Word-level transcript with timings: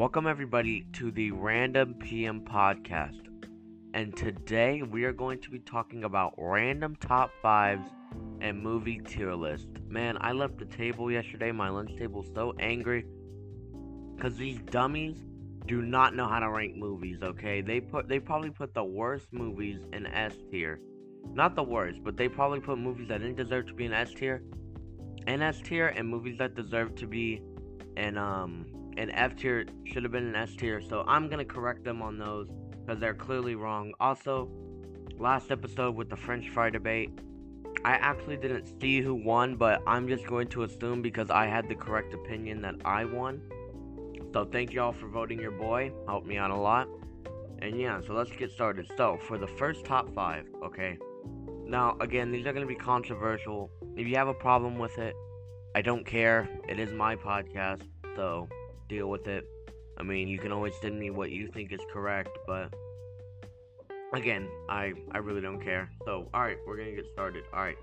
Welcome, 0.00 0.26
everybody, 0.26 0.86
to 0.94 1.10
the 1.10 1.30
Random 1.30 1.92
PM 1.92 2.40
podcast. 2.40 3.20
And 3.92 4.16
today 4.16 4.80
we 4.82 5.04
are 5.04 5.12
going 5.12 5.40
to 5.42 5.50
be 5.50 5.58
talking 5.58 6.04
about 6.04 6.32
random 6.38 6.96
top 6.96 7.30
fives 7.42 7.86
and 8.40 8.62
movie 8.62 8.98
tier 9.00 9.34
list. 9.34 9.68
Man, 9.88 10.16
I 10.18 10.32
left 10.32 10.56
the 10.56 10.64
table 10.64 11.12
yesterday, 11.12 11.52
my 11.52 11.68
lunch 11.68 11.94
table, 11.98 12.24
so 12.34 12.54
angry 12.58 13.04
because 14.16 14.38
these 14.38 14.58
dummies 14.70 15.18
do 15.66 15.82
not 15.82 16.14
know 16.14 16.26
how 16.26 16.38
to 16.38 16.48
rank 16.48 16.76
movies. 16.76 17.18
Okay, 17.22 17.60
they 17.60 17.78
put 17.78 18.08
they 18.08 18.18
probably 18.18 18.48
put 18.48 18.72
the 18.72 18.82
worst 18.82 19.26
movies 19.34 19.82
in 19.92 20.06
S 20.06 20.34
tier, 20.50 20.80
not 21.34 21.54
the 21.54 21.62
worst, 21.62 22.02
but 22.02 22.16
they 22.16 22.26
probably 22.26 22.60
put 22.60 22.78
movies 22.78 23.08
that 23.08 23.20
didn't 23.20 23.36
deserve 23.36 23.66
to 23.66 23.74
be 23.74 23.84
in 23.84 23.92
S 23.92 24.14
tier, 24.14 24.42
in 25.26 25.42
S 25.42 25.60
tier, 25.60 25.88
and 25.88 26.08
movies 26.08 26.38
that 26.38 26.54
deserve 26.54 26.94
to 26.94 27.06
be 27.06 27.42
in 27.98 28.16
um 28.16 28.64
in 28.96 29.10
F 29.10 29.36
tier 29.36 29.66
should 29.84 30.02
have 30.02 30.12
been 30.12 30.26
an 30.26 30.36
S 30.36 30.54
tier. 30.56 30.80
So 30.80 31.04
I'm 31.06 31.28
gonna 31.28 31.44
correct 31.44 31.84
them 31.84 32.02
on 32.02 32.18
those 32.18 32.48
because 32.80 33.00
they're 33.00 33.14
clearly 33.14 33.54
wrong. 33.54 33.92
Also, 34.00 34.50
last 35.18 35.50
episode 35.50 35.94
with 35.94 36.08
the 36.08 36.16
French 36.16 36.48
fry 36.48 36.70
debate, 36.70 37.10
I 37.84 37.92
actually 37.92 38.36
didn't 38.36 38.80
see 38.80 39.00
who 39.00 39.14
won, 39.14 39.56
but 39.56 39.82
I'm 39.86 40.08
just 40.08 40.26
going 40.26 40.48
to 40.48 40.64
assume 40.64 41.02
because 41.02 41.30
I 41.30 41.46
had 41.46 41.68
the 41.68 41.74
correct 41.74 42.12
opinion 42.12 42.60
that 42.62 42.74
I 42.84 43.04
won. 43.04 43.40
So 44.32 44.44
thank 44.44 44.72
y'all 44.72 44.92
for 44.92 45.08
voting 45.08 45.40
your 45.40 45.50
boy. 45.50 45.92
Helped 46.06 46.26
me 46.26 46.36
out 46.36 46.50
a 46.50 46.56
lot. 46.56 46.88
And 47.62 47.80
yeah, 47.80 48.00
so 48.06 48.12
let's 48.12 48.30
get 48.32 48.50
started. 48.50 48.90
So 48.96 49.18
for 49.26 49.38
the 49.38 49.46
first 49.46 49.84
top 49.84 50.12
five, 50.14 50.46
okay. 50.64 50.98
Now 51.66 51.96
again, 52.00 52.32
these 52.32 52.46
are 52.46 52.52
gonna 52.52 52.66
be 52.66 52.74
controversial. 52.74 53.70
If 53.96 54.06
you 54.06 54.16
have 54.16 54.28
a 54.28 54.34
problem 54.34 54.78
with 54.78 54.98
it, 54.98 55.14
I 55.74 55.82
don't 55.82 56.04
care. 56.04 56.48
It 56.68 56.78
is 56.78 56.92
my 56.92 57.16
podcast, 57.16 57.82
so 58.16 58.48
deal 58.90 59.08
with 59.08 59.28
it. 59.28 59.48
I 59.96 60.02
mean, 60.02 60.28
you 60.28 60.38
can 60.38 60.52
always 60.52 60.74
send 60.82 60.98
me 60.98 61.10
what 61.10 61.30
you 61.30 61.46
think 61.46 61.72
is 61.72 61.80
correct, 61.92 62.36
but 62.46 62.74
again, 64.12 64.48
I 64.68 64.92
I 65.12 65.18
really 65.18 65.40
don't 65.40 65.62
care. 65.62 65.88
So, 66.04 66.28
all 66.34 66.42
right, 66.42 66.58
we're 66.66 66.76
gonna 66.76 66.92
get 66.92 67.06
started. 67.12 67.44
All 67.54 67.62
right. 67.62 67.78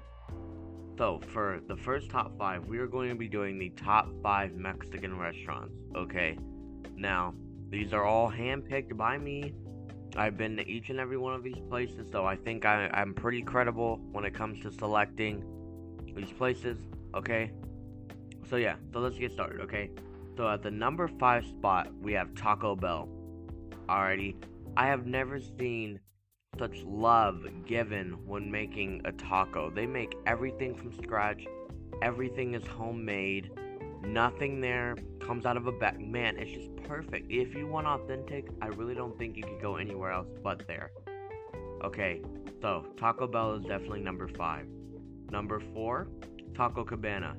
So, 0.98 1.22
for 1.28 1.62
the 1.68 1.78
first 1.78 2.10
top 2.10 2.38
five, 2.38 2.66
we 2.66 2.80
are 2.80 2.88
going 2.88 3.10
to 3.10 3.16
be 3.16 3.28
doing 3.28 3.60
the 3.60 3.70
top 3.70 4.10
five 4.24 4.54
Mexican 4.56 5.18
restaurants. 5.18 5.76
Okay. 5.96 6.38
Now, 6.96 7.36
these 7.70 7.94
are 7.94 8.04
all 8.04 8.32
handpicked 8.32 8.98
by 8.98 9.18
me. 9.20 9.54
I've 10.16 10.38
been 10.38 10.58
to 10.58 10.68
each 10.68 10.90
and 10.90 11.00
every 11.00 11.18
one 11.18 11.36
of 11.36 11.44
these 11.44 11.62
places, 11.70 12.08
so 12.12 12.26
I 12.26 12.36
think 12.36 12.66
I, 12.66 12.90
I'm 12.92 13.14
pretty 13.14 13.44
credible 13.44 14.00
when 14.12 14.26
it 14.26 14.34
comes 14.34 14.60
to 14.64 14.72
selecting 14.72 15.44
these 16.16 16.32
places. 16.32 16.80
Okay. 17.14 17.52
So 18.50 18.56
yeah, 18.56 18.78
so 18.92 19.00
let's 19.00 19.20
get 19.20 19.32
started. 19.32 19.62
Okay. 19.62 19.92
So 20.38 20.48
at 20.48 20.62
the 20.62 20.70
number 20.72 21.08
five 21.20 21.46
spot, 21.46 21.92
we 22.00 22.14
have 22.14 22.36
Taco 22.36 22.76
Bell. 22.76 23.10
Alrighty. 23.90 24.36
I 24.78 24.86
have 24.86 25.08
never 25.08 25.40
seen 25.40 26.00
such 26.60 26.84
love 26.84 27.44
given 27.66 28.18
when 28.28 28.52
making 28.52 29.02
a 29.06 29.12
taco. 29.12 29.72
They 29.72 29.88
make 29.88 30.14
everything 30.28 30.76
from 30.76 30.94
scratch. 30.94 31.46
Everything 32.04 32.54
is 32.54 32.66
homemade. 32.68 33.50
Nothing 34.04 34.62
there 34.62 34.96
comes 35.20 35.48
out 35.48 35.58
of 35.58 35.66
a 35.66 35.72
bag. 35.72 36.00
Man, 36.00 36.38
it's 36.38 36.52
just 36.52 36.76
perfect. 36.88 37.32
If 37.32 37.56
you 37.56 37.66
want 37.66 37.88
authentic, 37.88 38.50
I 38.62 38.68
really 38.68 38.94
don't 38.94 39.18
think 39.18 39.36
you 39.36 39.44
could 39.44 39.62
go 39.62 39.78
anywhere 39.78 40.12
else 40.12 40.28
but 40.44 40.68
there. 40.68 40.92
Okay, 41.84 42.22
so 42.62 42.86
Taco 42.98 43.26
Bell 43.28 43.56
is 43.56 43.64
definitely 43.64 44.02
number 44.02 44.28
five. 44.28 44.68
Number 45.32 45.60
four, 45.74 46.08
Taco 46.56 46.84
Cabana. 46.84 47.36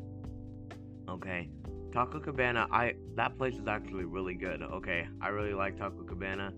Okay, 1.09 1.49
Taco 1.93 2.21
Cabana, 2.21 2.67
I 2.71 2.95
that 3.17 3.37
place 3.39 3.55
is 3.55 3.67
actually 3.67 4.05
really 4.05 4.35
good. 4.35 4.63
Okay, 4.63 5.07
I 5.21 5.29
really 5.29 5.55
like 5.55 5.77
Taco 5.77 6.03
Cabana. 6.05 6.53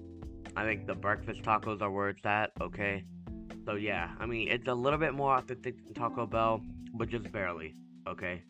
I 0.56 0.64
think 0.64 0.86
the 0.86 0.94
breakfast 0.94 1.42
tacos 1.42 1.80
are 1.80 1.91
where 1.91 2.08
it's 2.08 2.24
at. 2.26 2.50
Okay, 2.60 3.04
so 3.64 3.74
yeah, 3.74 4.10
I 4.18 4.26
mean 4.26 4.48
it's 4.48 4.68
a 4.68 4.74
little 4.74 4.98
bit 4.98 5.14
more 5.14 5.36
authentic 5.36 5.82
than 5.84 5.94
Taco 5.94 6.26
Bell, 6.26 6.62
but 6.94 7.08
just 7.08 7.30
barely. 7.32 7.74
Okay. 8.08 8.42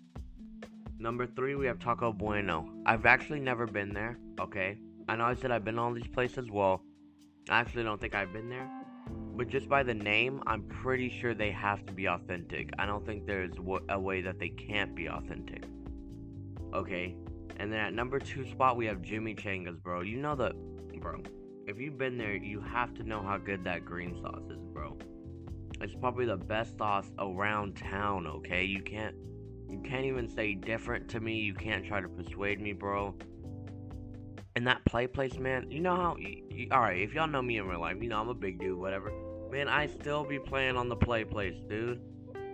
Number 0.98 1.26
three, 1.26 1.54
we 1.54 1.66
have 1.66 1.78
Taco 1.78 2.12
Bueno. 2.12 2.68
I've 2.84 3.06
actually 3.06 3.41
never 3.41 3.66
been 3.66 3.94
there. 3.94 4.18
Okay, 4.38 4.78
I 5.08 5.16
know 5.16 5.24
I 5.24 5.34
said 5.34 5.50
I've 5.50 5.64
been 5.64 5.78
all 5.78 5.92
these 5.94 6.06
places. 6.06 6.50
Well, 6.50 6.82
I 7.48 7.60
actually 7.60 7.84
don't 7.84 8.00
think 8.00 8.14
I've 8.14 8.32
been 8.32 8.50
there. 8.50 8.68
But 9.34 9.48
just 9.48 9.68
by 9.68 9.82
the 9.82 9.94
name, 9.94 10.42
I'm 10.47 10.62
pretty 10.64 11.08
sure 11.08 11.32
they 11.32 11.50
have 11.52 11.86
to 11.86 11.92
be 11.92 12.06
authentic. 12.06 12.70
I 12.78 12.84
don't 12.84 13.04
think 13.06 13.26
there's 13.26 13.54
a 13.88 13.98
way 13.98 14.20
that 14.20 14.38
they 14.38 14.50
can't 14.50 14.94
be 14.94 15.08
authentic. 15.08 15.64
Okay. 16.75 17.14
And 17.58 17.72
then 17.72 17.81
at 17.81 17.94
number 17.94 18.19
two 18.19 18.47
spot, 18.47 18.76
we 18.76 18.86
have 18.86 19.03
Jimmy 19.03 19.34
Changas, 19.34 19.82
bro. 19.82 20.00
You 20.00 20.19
know 20.19 20.34
the. 20.34 20.53
Bro. 20.98 21.22
If 21.66 21.78
you've 21.78 21.97
been 21.97 22.19
there, 22.19 22.36
you 22.36 22.60
have 22.60 22.92
to 22.94 23.04
know 23.04 23.22
how 23.22 23.38
good 23.38 23.64
that 23.64 23.84
green 23.84 24.20
sauce 24.20 24.42
is, 24.50 24.58
bro. 24.72 24.98
It's 25.80 25.94
probably 25.94 26.26
the 26.26 26.36
best 26.36 26.76
sauce 26.76 27.10
around 27.19 27.76
town, 27.76 28.26
okay? 28.26 28.64
You 28.64 28.82
can't. 28.82 29.14
You 29.69 29.80
can't 29.80 30.04
even 30.04 30.28
say 30.28 30.54
different 30.54 31.09
to 31.10 31.20
me. 31.20 31.36
You 31.36 31.54
can't 31.54 31.86
try 31.86 32.00
to 32.00 32.09
persuade 32.09 32.60
me, 32.60 32.72
bro. 32.72 33.14
And 34.56 34.66
that 34.66 34.84
play 34.84 35.06
place, 35.06 35.38
man. 35.38 35.70
You 35.70 35.80
know 35.80 35.94
how. 35.94 36.16
you 36.19 36.69
Alright, 36.72 37.00
if 37.00 37.14
y'all 37.14 37.28
know 37.28 37.41
me 37.41 37.59
in 37.59 37.66
real 37.66 37.80
life, 37.80 37.97
you 38.00 38.09
know 38.09 38.20
I'm 38.20 38.28
a 38.28 38.34
big 38.34 38.59
dude, 38.59 38.78
whatever. 38.78 39.12
Man, 39.50 39.69
I 39.69 39.86
still 39.86 40.25
be 40.25 40.38
playing 40.38 40.76
on 40.76 40.88
the 40.88 40.97
play 40.97 41.25
place, 41.25 41.54
dude. 41.69 42.00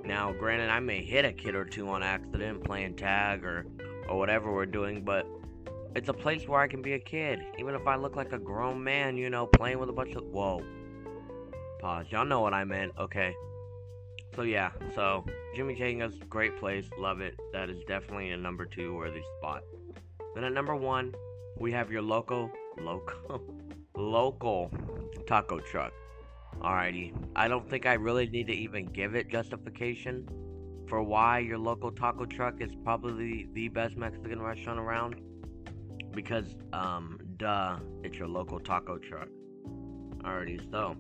Now, 0.05 0.33
granted, 0.33 0.71
I 0.71 0.79
may 0.79 1.03
hit 1.03 1.25
a 1.25 1.33
kid 1.33 1.55
or 1.55 1.65
two 1.65 1.89
on 1.89 2.03
accident 2.03 2.63
playing 2.65 2.97
tag 2.97 3.45
or 3.45 3.67
or 4.09 4.19
whatever 4.19 4.53
we're 4.53 4.67
doing, 4.67 5.05
but 5.05 5.27
it's 5.95 6.09
a 6.09 6.15
place 6.15 6.47
where 6.47 6.61
I 6.61 6.69
can 6.69 6.83
be 6.83 6.93
a 6.93 6.99
kid, 6.99 7.41
even 7.59 7.75
if 7.75 7.87
I 7.87 7.97
look 7.97 8.17
like 8.17 8.33
a 8.33 8.39
grown 8.39 8.83
man, 8.85 9.17
you 9.17 9.31
know, 9.31 9.47
playing 9.47 9.79
with 9.79 9.89
a 9.89 9.93
bunch 9.93 10.15
of. 10.15 10.25
Whoa. 10.25 10.63
Pause. 11.81 12.07
Y'all 12.11 12.25
know 12.25 12.41
what 12.41 12.53
I 12.53 12.65
meant, 12.65 12.93
okay? 12.99 13.35
So, 14.35 14.43
yeah, 14.43 14.73
so 14.95 15.25
Jimmy 15.55 15.75
Changa's 15.75 16.19
great 16.29 16.59
place, 16.59 16.85
love 16.99 17.23
it. 17.23 17.35
That 17.53 17.71
is 17.71 17.83
definitely 17.89 18.31
a 18.33 18.37
number 18.37 18.67
two 18.67 18.95
worthy 18.95 19.23
spot. 19.39 19.63
Then 20.35 20.45
at 20.45 20.53
number 20.53 20.77
one, 20.77 21.15
we 21.59 21.73
have 21.73 21.91
your 21.91 22.03
local, 22.03 22.51
local, 22.79 23.41
local 23.97 24.71
taco 25.27 25.61
truck. 25.61 25.93
Alrighty, 26.61 27.15
I 27.35 27.49
don't 27.49 27.69
think 27.69 27.87
I 27.87 27.95
really 27.95 28.27
need 28.29 28.47
to 28.49 28.53
even 28.53 28.87
give 28.87 29.15
it 29.15 29.31
justification 29.31 30.29
for 30.89 31.03
why 31.03 31.39
your 31.41 31.59
local 31.59 31.91
taco 31.91 32.25
truck 32.25 32.61
is 32.61 32.71
probably 32.85 33.49
the 33.53 33.69
best 33.69 33.97
Mexican 33.97 34.41
restaurant 34.41 34.79
around. 34.79 35.21
Because, 36.13 36.55
um, 36.73 37.19
duh, 37.37 37.79
it's 38.03 38.17
your 38.17 38.29
local 38.29 38.61
taco 38.61 38.99
truck. 38.99 39.29
Alrighty, 40.19 40.71
so 40.71 40.97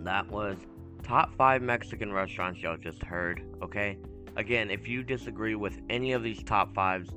that 0.00 0.28
was 0.30 0.56
top 1.02 1.34
five 1.36 1.62
Mexican 1.62 2.12
restaurants 2.12 2.60
y'all 2.60 2.76
just 2.76 3.02
heard, 3.02 3.42
okay? 3.62 3.98
Again, 4.36 4.70
if 4.70 4.86
you 4.86 5.02
disagree 5.02 5.54
with 5.54 5.80
any 5.90 6.12
of 6.12 6.22
these 6.22 6.42
top 6.42 6.74
fives 6.74 7.10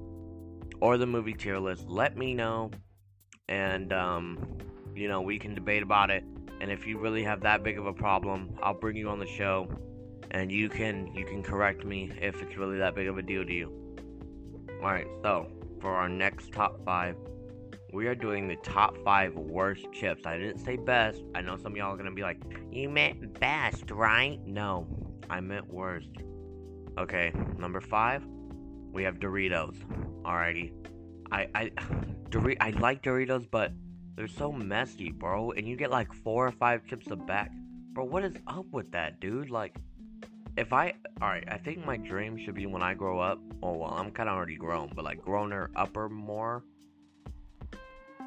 or 0.81 0.97
the 0.97 1.05
movie 1.05 1.33
tier 1.33 1.59
list, 1.59 1.87
let 1.87 2.17
me 2.17 2.33
know. 2.33 2.71
And, 3.47 3.93
um, 3.93 4.57
you 4.95 5.07
know, 5.07 5.21
we 5.21 5.37
can 5.37 5.53
debate 5.53 5.83
about 5.83 6.09
it. 6.09 6.23
And 6.59 6.71
if 6.71 6.87
you 6.87 6.97
really 6.97 7.23
have 7.23 7.41
that 7.41 7.63
big 7.63 7.77
of 7.77 7.85
a 7.85 7.93
problem, 7.93 8.57
I'll 8.63 8.73
bring 8.73 8.95
you 8.95 9.09
on 9.09 9.19
the 9.19 9.27
show 9.27 9.69
and 10.35 10.51
you 10.51 10.67
can 10.67 11.09
you 11.15 11.23
can 11.23 11.41
correct 11.41 11.85
me 11.85 12.11
if 12.21 12.41
it's 12.41 12.57
really 12.57 12.77
that 12.77 12.93
big 12.93 13.07
of 13.07 13.17
a 13.17 13.21
deal 13.21 13.45
to 13.45 13.53
you. 13.53 13.71
Alright, 14.81 15.07
so 15.23 15.47
for 15.79 15.95
our 15.95 16.09
next 16.09 16.51
top 16.51 16.83
five, 16.83 17.15
we 17.93 18.07
are 18.07 18.15
doing 18.15 18.49
the 18.49 18.57
top 18.57 18.97
five 19.05 19.33
worst 19.33 19.87
chips. 19.93 20.25
I 20.25 20.37
didn't 20.37 20.59
say 20.59 20.75
best. 20.75 21.23
I 21.33 21.39
know 21.39 21.55
some 21.55 21.71
of 21.71 21.77
y'all 21.77 21.93
are 21.93 21.97
gonna 21.97 22.11
be 22.11 22.21
like, 22.21 22.41
you 22.69 22.89
meant 22.89 23.39
best, 23.39 23.89
right? 23.91 24.37
No, 24.45 24.85
I 25.29 25.39
meant 25.39 25.73
worst. 25.73 26.09
Okay, 26.97 27.31
number 27.57 27.79
five, 27.79 28.21
we 28.91 29.03
have 29.03 29.19
Doritos. 29.19 29.77
Alrighty. 30.23 30.73
I 31.31 31.47
I 31.55 31.71
Dor- 32.29 32.57
I 32.59 32.71
like 32.71 33.01
Doritos, 33.01 33.47
but 33.49 33.71
they're 34.17 34.27
so 34.27 34.51
messy, 34.51 35.11
bro. 35.11 35.51
And 35.51 35.65
you 35.65 35.77
get 35.77 35.91
like 35.91 36.11
four 36.11 36.45
or 36.45 36.51
five 36.51 36.85
chips 36.87 37.07
a 37.09 37.15
bag. 37.15 37.51
Bro, 37.93 38.05
what 38.05 38.25
is 38.25 38.35
up 38.47 38.65
with 38.73 38.91
that, 38.91 39.21
dude? 39.21 39.49
Like, 39.49 39.77
if 40.57 40.71
I 40.71 40.93
alright, 41.21 41.43
I 41.47 41.57
think 41.57 41.85
my 41.85 41.97
dream 41.97 42.37
should 42.37 42.55
be 42.55 42.65
when 42.65 42.81
I 42.81 42.93
grow 42.93 43.19
up. 43.19 43.39
Oh 43.61 43.73
well, 43.73 43.91
I'm 43.91 44.11
kind 44.11 44.29
of 44.29 44.35
already 44.35 44.55
grown, 44.55 44.89
but 44.95 45.03
like 45.03 45.21
grown 45.21 45.51
or 45.51 45.69
upper 45.75 46.07
more. 46.07 46.63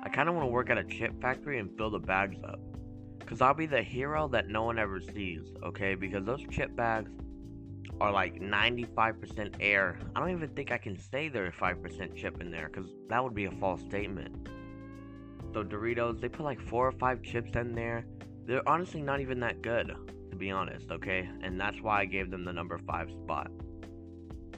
I 0.02 0.08
kind 0.08 0.28
of 0.28 0.34
want 0.34 0.44
to 0.46 0.50
work 0.50 0.70
at 0.70 0.78
a 0.78 0.84
chip 0.84 1.20
factory 1.20 1.58
and 1.58 1.76
fill 1.76 1.90
the 1.90 1.98
bags 1.98 2.36
up, 2.44 2.60
cause 3.26 3.40
I'll 3.40 3.54
be 3.54 3.66
the 3.66 3.82
hero 3.82 4.28
that 4.28 4.48
no 4.48 4.62
one 4.62 4.78
ever 4.78 5.00
sees. 5.00 5.42
Okay, 5.64 5.94
because 5.94 6.24
those 6.24 6.44
chip 6.50 6.76
bags 6.76 7.10
are 8.00 8.12
like 8.12 8.40
95% 8.40 9.56
air. 9.60 9.98
I 10.14 10.20
don't 10.20 10.30
even 10.30 10.50
think 10.50 10.70
I 10.70 10.78
can 10.78 10.96
say 10.96 11.28
there's 11.28 11.54
5% 11.54 12.14
chip 12.14 12.40
in 12.40 12.50
there, 12.50 12.68
cause 12.68 12.86
that 13.08 13.24
would 13.24 13.34
be 13.34 13.46
a 13.46 13.50
false 13.52 13.80
statement. 13.80 14.48
So 15.54 15.64
Doritos, 15.64 16.20
they 16.20 16.28
put 16.28 16.44
like 16.44 16.60
four 16.60 16.86
or 16.86 16.92
five 16.92 17.22
chips 17.22 17.52
in 17.56 17.74
there. 17.74 18.04
They're 18.44 18.66
honestly 18.68 19.02
not 19.02 19.20
even 19.20 19.40
that 19.40 19.62
good 19.62 19.96
be 20.36 20.50
honest, 20.50 20.90
okay? 20.90 21.28
And 21.42 21.60
that's 21.60 21.80
why 21.80 22.00
I 22.00 22.04
gave 22.04 22.30
them 22.30 22.44
the 22.44 22.52
number 22.52 22.78
five 22.78 23.10
spot. 23.10 23.50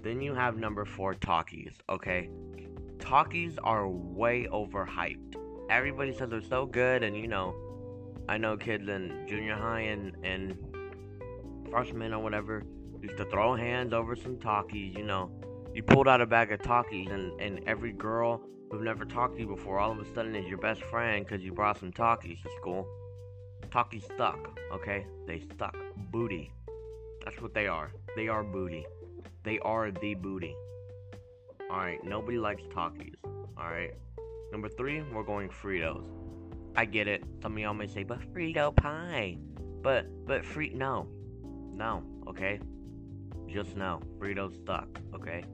Then 0.02 0.20
you 0.20 0.34
have 0.34 0.56
number 0.56 0.84
four 0.84 1.14
Takis, 1.14 1.74
okay? 1.88 2.30
Takis 2.98 3.58
are 3.62 3.88
way 3.88 4.46
overhyped. 4.50 5.36
Everybody 5.68 6.12
says 6.14 6.30
they're 6.30 6.42
so 6.42 6.66
good, 6.66 7.02
and 7.02 7.16
you 7.16 7.28
know, 7.28 7.54
I 8.28 8.38
know 8.38 8.56
kids 8.56 8.88
in 8.88 9.26
junior 9.28 9.54
high 9.54 9.80
and, 9.80 10.16
and 10.24 10.56
freshmen 11.70 12.12
or 12.12 12.22
whatever 12.22 12.64
used 13.02 13.16
to 13.16 13.24
throw 13.26 13.54
hands 13.54 13.92
over 13.92 14.16
some 14.16 14.36
Takis, 14.36 14.96
you 14.96 15.04
know. 15.04 15.30
You 15.74 15.82
pulled 15.82 16.08
out 16.08 16.20
a 16.20 16.26
bag 16.26 16.52
of 16.52 16.60
Takis 16.60 17.12
and, 17.12 17.40
and 17.40 17.60
every 17.66 17.92
girl 17.92 18.42
who've 18.70 18.82
never 18.82 19.04
talked 19.04 19.36
to 19.36 19.40
you 19.40 19.46
before 19.46 19.78
all 19.78 19.92
of 19.92 19.98
a 19.98 20.14
sudden 20.14 20.34
is 20.34 20.46
your 20.46 20.58
best 20.58 20.82
friend 20.82 21.24
because 21.24 21.44
you 21.44 21.52
brought 21.52 21.78
some 21.78 21.92
Takis 21.92 22.42
to 22.42 22.50
school. 22.58 22.86
Takis 23.70 24.04
stuck, 24.04 24.58
okay? 24.72 25.06
They 25.26 25.40
stuck. 25.54 25.76
Booty. 26.10 26.50
That's 27.24 27.40
what 27.40 27.54
they 27.54 27.66
are. 27.66 27.92
They 28.16 28.28
are 28.28 28.42
booty. 28.42 28.84
They 29.44 29.58
are 29.60 29.90
the 29.90 30.14
booty. 30.14 30.54
Alright, 31.70 32.02
nobody 32.04 32.38
likes 32.38 32.62
Takis. 32.74 33.14
Alright. 33.58 33.92
Number 34.50 34.68
three, 34.68 35.02
we're 35.12 35.22
going 35.22 35.48
Fritos. 35.48 36.04
I 36.74 36.84
get 36.84 37.06
it. 37.06 37.22
Some 37.42 37.52
of 37.52 37.58
y'all 37.58 37.74
may 37.74 37.86
say, 37.86 38.02
but 38.02 38.20
Frito 38.32 38.74
pie. 38.74 39.38
But, 39.82 40.06
but 40.26 40.44
free, 40.44 40.70
no. 40.74 41.06
No, 41.72 42.02
okay? 42.28 42.58
Just 43.48 43.76
no. 43.76 44.00
Fritos 44.18 44.60
stuck, 44.62 44.88
okay? 45.14 45.44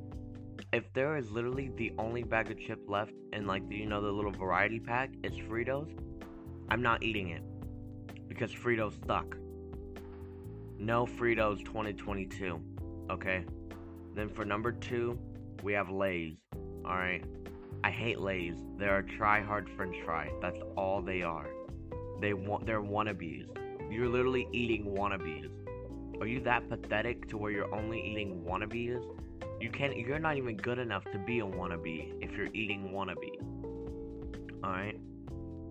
If 0.72 0.90
there 0.94 1.16
is 1.16 1.30
literally 1.30 1.70
the 1.76 1.92
only 1.98 2.22
bag 2.22 2.50
of 2.50 2.58
chip 2.58 2.80
left 2.88 3.12
in, 3.32 3.46
like, 3.46 3.62
you 3.70 3.86
know, 3.86 4.00
the 4.00 4.10
little 4.10 4.32
variety 4.32 4.80
pack, 4.80 5.10
it's 5.22 5.36
Fritos, 5.36 5.90
I'm 6.70 6.82
not 6.82 7.02
eating 7.02 7.28
it. 7.30 7.42
Because 8.37 8.55
Fritos 8.55 8.93
stuck. 9.03 9.35
No 10.79 11.06
Fritos 11.06 11.65
2022, 11.65 12.61
okay? 13.11 13.47
Then 14.15 14.29
for 14.29 14.44
number 14.44 14.73
two, 14.73 15.19
we 15.62 15.73
have 15.73 15.88
Lay's. 15.88 16.37
Alright. 16.85 17.25
I 17.83 17.91
hate 17.91 18.21
Lay's. 18.21 18.59
They're 18.77 18.99
a 18.99 19.03
try 19.03 19.41
hard 19.41 19.71
french 19.71 19.97
fry. 20.05 20.31
That's 20.43 20.59
all 20.77 21.00
they 21.00 21.23
are. 21.23 21.49
They 22.21 22.35
want 22.35 22.67
they're 22.67 22.83
wannabes. 22.83 23.47
You're 23.91 24.11
literally 24.11 24.49
eating 24.53 24.85
wannabes. 24.85 25.50
Are 26.21 26.27
you 26.27 26.41
that 26.41 26.69
pathetic 26.69 27.29
to 27.29 27.38
where 27.38 27.50
you're 27.50 27.75
only 27.75 28.03
eating 28.06 28.44
wannabes? 28.47 29.03
You 29.62 29.71
can't 29.71 29.97
you're 29.97 30.19
not 30.19 30.37
even 30.37 30.59
good 30.59 30.79
enough 30.79 31.05
to 31.12 31.19
be 31.19 31.38
a 31.38 31.47
wannabe 31.47 32.12
if 32.21 32.37
you're 32.37 32.53
eating 32.53 32.91
wannabes. 32.93 33.41
Alright. 34.62 35.00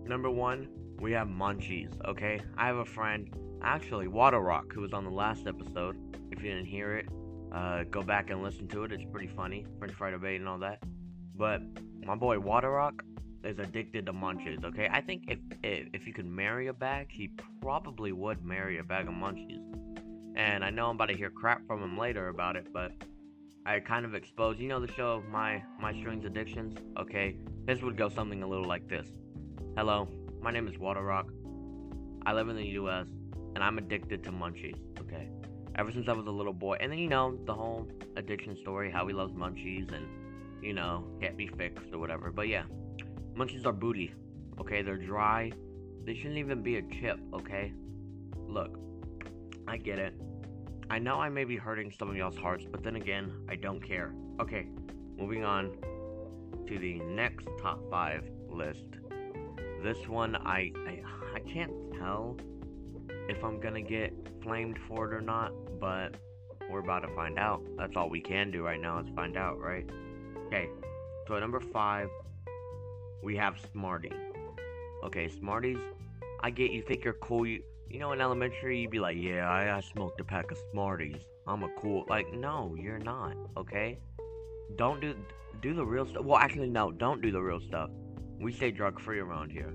Number 0.04 0.30
one, 0.30 0.68
we 1.00 1.12
have 1.12 1.28
munchies, 1.28 1.92
okay? 2.06 2.40
I 2.56 2.66
have 2.66 2.76
a 2.76 2.84
friend, 2.84 3.28
actually 3.62 4.08
Water 4.08 4.40
Rock, 4.40 4.72
who 4.72 4.80
was 4.80 4.92
on 4.92 5.04
the 5.04 5.10
last 5.10 5.46
episode. 5.46 5.96
If 6.30 6.42
you 6.42 6.50
didn't 6.50 6.66
hear 6.66 6.96
it, 6.96 7.08
uh, 7.52 7.84
go 7.84 8.02
back 8.02 8.30
and 8.30 8.42
listen 8.42 8.68
to 8.68 8.84
it. 8.84 8.92
It's 8.92 9.04
pretty 9.10 9.28
funny. 9.28 9.66
French 9.78 9.94
fry 9.94 10.10
debate 10.10 10.40
and 10.40 10.48
all 10.48 10.58
that. 10.58 10.82
But 11.34 11.62
my 12.04 12.14
boy 12.14 12.38
Water 12.38 12.70
Rock 12.70 13.02
is 13.44 13.58
addicted 13.58 14.06
to 14.06 14.12
munchies. 14.12 14.64
Okay, 14.64 14.88
I 14.90 15.00
think 15.00 15.24
if, 15.28 15.38
if 15.62 15.88
if 15.92 16.06
you 16.06 16.12
could 16.12 16.26
marry 16.26 16.66
a 16.66 16.72
bag, 16.72 17.08
he 17.10 17.30
probably 17.60 18.12
would 18.12 18.44
marry 18.44 18.78
a 18.78 18.84
bag 18.84 19.06
of 19.06 19.14
munchies. 19.14 19.62
And 20.34 20.64
I 20.64 20.70
know 20.70 20.88
I'm 20.88 20.96
about 20.96 21.06
to 21.06 21.16
hear 21.16 21.30
crap 21.30 21.66
from 21.66 21.82
him 21.82 21.96
later 21.96 22.28
about 22.28 22.56
it, 22.56 22.66
but 22.72 22.92
I 23.64 23.80
kind 23.80 24.04
of 24.04 24.14
exposed. 24.14 24.58
You 24.58 24.68
know 24.68 24.80
the 24.80 24.92
show 24.92 25.22
my 25.30 25.62
my 25.80 25.92
strange 25.92 26.24
addictions. 26.24 26.76
Okay, 26.98 27.36
this 27.64 27.80
would 27.82 27.96
go 27.96 28.08
something 28.08 28.42
a 28.42 28.46
little 28.46 28.66
like 28.66 28.88
this. 28.88 29.06
Hello, 29.76 30.08
my 30.40 30.50
name 30.50 30.68
is 30.68 30.78
Water 30.78 31.02
Rock. 31.02 31.30
I 32.24 32.32
live 32.32 32.48
in 32.48 32.56
the 32.56 32.66
U.S. 32.80 33.06
and 33.54 33.62
I'm 33.62 33.78
addicted 33.78 34.22
to 34.24 34.30
munchies. 34.30 34.78
Okay, 35.00 35.28
ever 35.76 35.92
since 35.92 36.08
I 36.08 36.12
was 36.12 36.26
a 36.26 36.30
little 36.30 36.52
boy. 36.52 36.76
And 36.80 36.90
then 36.90 36.98
you 36.98 37.08
know 37.08 37.38
the 37.46 37.54
whole 37.54 37.88
addiction 38.16 38.56
story, 38.56 38.90
how 38.90 39.06
he 39.06 39.12
loves 39.12 39.32
munchies 39.32 39.92
and 39.94 40.06
you 40.62 40.72
know 40.72 41.06
get 41.20 41.36
me 41.36 41.48
fixed 41.56 41.92
or 41.92 41.98
whatever. 41.98 42.30
But 42.30 42.48
yeah, 42.48 42.64
munchies 43.34 43.66
are 43.66 43.72
booty. 43.72 44.14
Okay, 44.60 44.82
they're 44.82 44.96
dry. 44.96 45.52
They 46.04 46.14
shouldn't 46.14 46.38
even 46.38 46.62
be 46.62 46.76
a 46.76 46.82
chip. 46.82 47.18
Okay, 47.34 47.72
look, 48.46 48.78
I 49.66 49.76
get 49.76 49.98
it. 49.98 50.14
I 50.88 50.98
know 50.98 51.20
I 51.20 51.28
may 51.28 51.44
be 51.44 51.56
hurting 51.56 51.92
some 51.98 52.08
of 52.08 52.16
y'all's 52.16 52.36
hearts, 52.36 52.64
but 52.70 52.82
then 52.82 52.96
again, 52.96 53.32
I 53.48 53.56
don't 53.56 53.80
care. 53.80 54.14
Okay, 54.40 54.68
moving 55.18 55.44
on 55.44 55.76
to 56.68 56.78
the 56.78 57.00
next 57.00 57.46
top 57.60 57.80
five 57.90 58.24
list. 58.48 58.95
This 59.86 60.08
one, 60.08 60.34
I, 60.34 60.72
I, 60.84 61.00
I 61.36 61.38
can't 61.48 61.70
tell 61.96 62.36
if 63.28 63.44
I'm 63.44 63.60
gonna 63.60 63.80
get 63.80 64.12
flamed 64.42 64.80
for 64.88 65.06
it 65.06 65.14
or 65.14 65.20
not, 65.20 65.52
but 65.78 66.16
we're 66.68 66.80
about 66.80 67.02
to 67.02 67.14
find 67.14 67.38
out. 67.38 67.62
That's 67.78 67.96
all 67.96 68.10
we 68.10 68.20
can 68.20 68.50
do 68.50 68.64
right 68.64 68.80
now 68.80 68.98
is 68.98 69.06
find 69.14 69.36
out, 69.36 69.60
right? 69.60 69.88
Okay, 70.48 70.68
so 71.28 71.36
at 71.36 71.40
number 71.40 71.60
five, 71.60 72.08
we 73.22 73.36
have 73.36 73.60
Smarty. 73.70 74.10
Okay, 75.04 75.28
Smarties, 75.28 75.78
I 76.40 76.50
get 76.50 76.72
you 76.72 76.82
think 76.82 77.04
you're 77.04 77.20
cool. 77.22 77.46
You, 77.46 77.62
you 77.88 78.00
know, 78.00 78.10
in 78.10 78.20
elementary, 78.20 78.80
you'd 78.80 78.90
be 78.90 78.98
like, 78.98 79.16
yeah, 79.16 79.48
I, 79.48 79.76
I 79.76 79.80
smoked 79.82 80.20
a 80.20 80.24
pack 80.24 80.50
of 80.50 80.58
Smarties. 80.72 81.22
I'm 81.46 81.62
a 81.62 81.68
cool. 81.78 82.04
Like, 82.08 82.32
no, 82.34 82.74
you're 82.76 82.98
not, 82.98 83.36
okay? 83.56 84.00
Don't 84.74 85.00
do 85.00 85.14
do 85.62 85.74
the 85.74 85.86
real 85.86 86.06
stuff. 86.06 86.24
Well, 86.24 86.38
actually, 86.38 86.70
no, 86.70 86.90
don't 86.90 87.22
do 87.22 87.30
the 87.30 87.40
real 87.40 87.60
stuff. 87.60 87.88
We 88.38 88.52
stay 88.52 88.70
drug 88.70 89.00
free 89.00 89.18
around 89.18 89.50
here. 89.50 89.74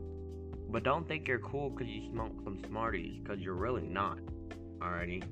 But 0.69 0.83
don't 0.83 1.07
think 1.07 1.27
you're 1.27 1.39
cool 1.39 1.69
because 1.69 1.87
you 1.87 2.09
smoke 2.11 2.33
some 2.43 2.59
Smarties, 2.67 3.19
because 3.21 3.39
you're 3.39 3.55
really 3.55 3.87
not. 3.87 4.19
Alrighty. 4.79 5.23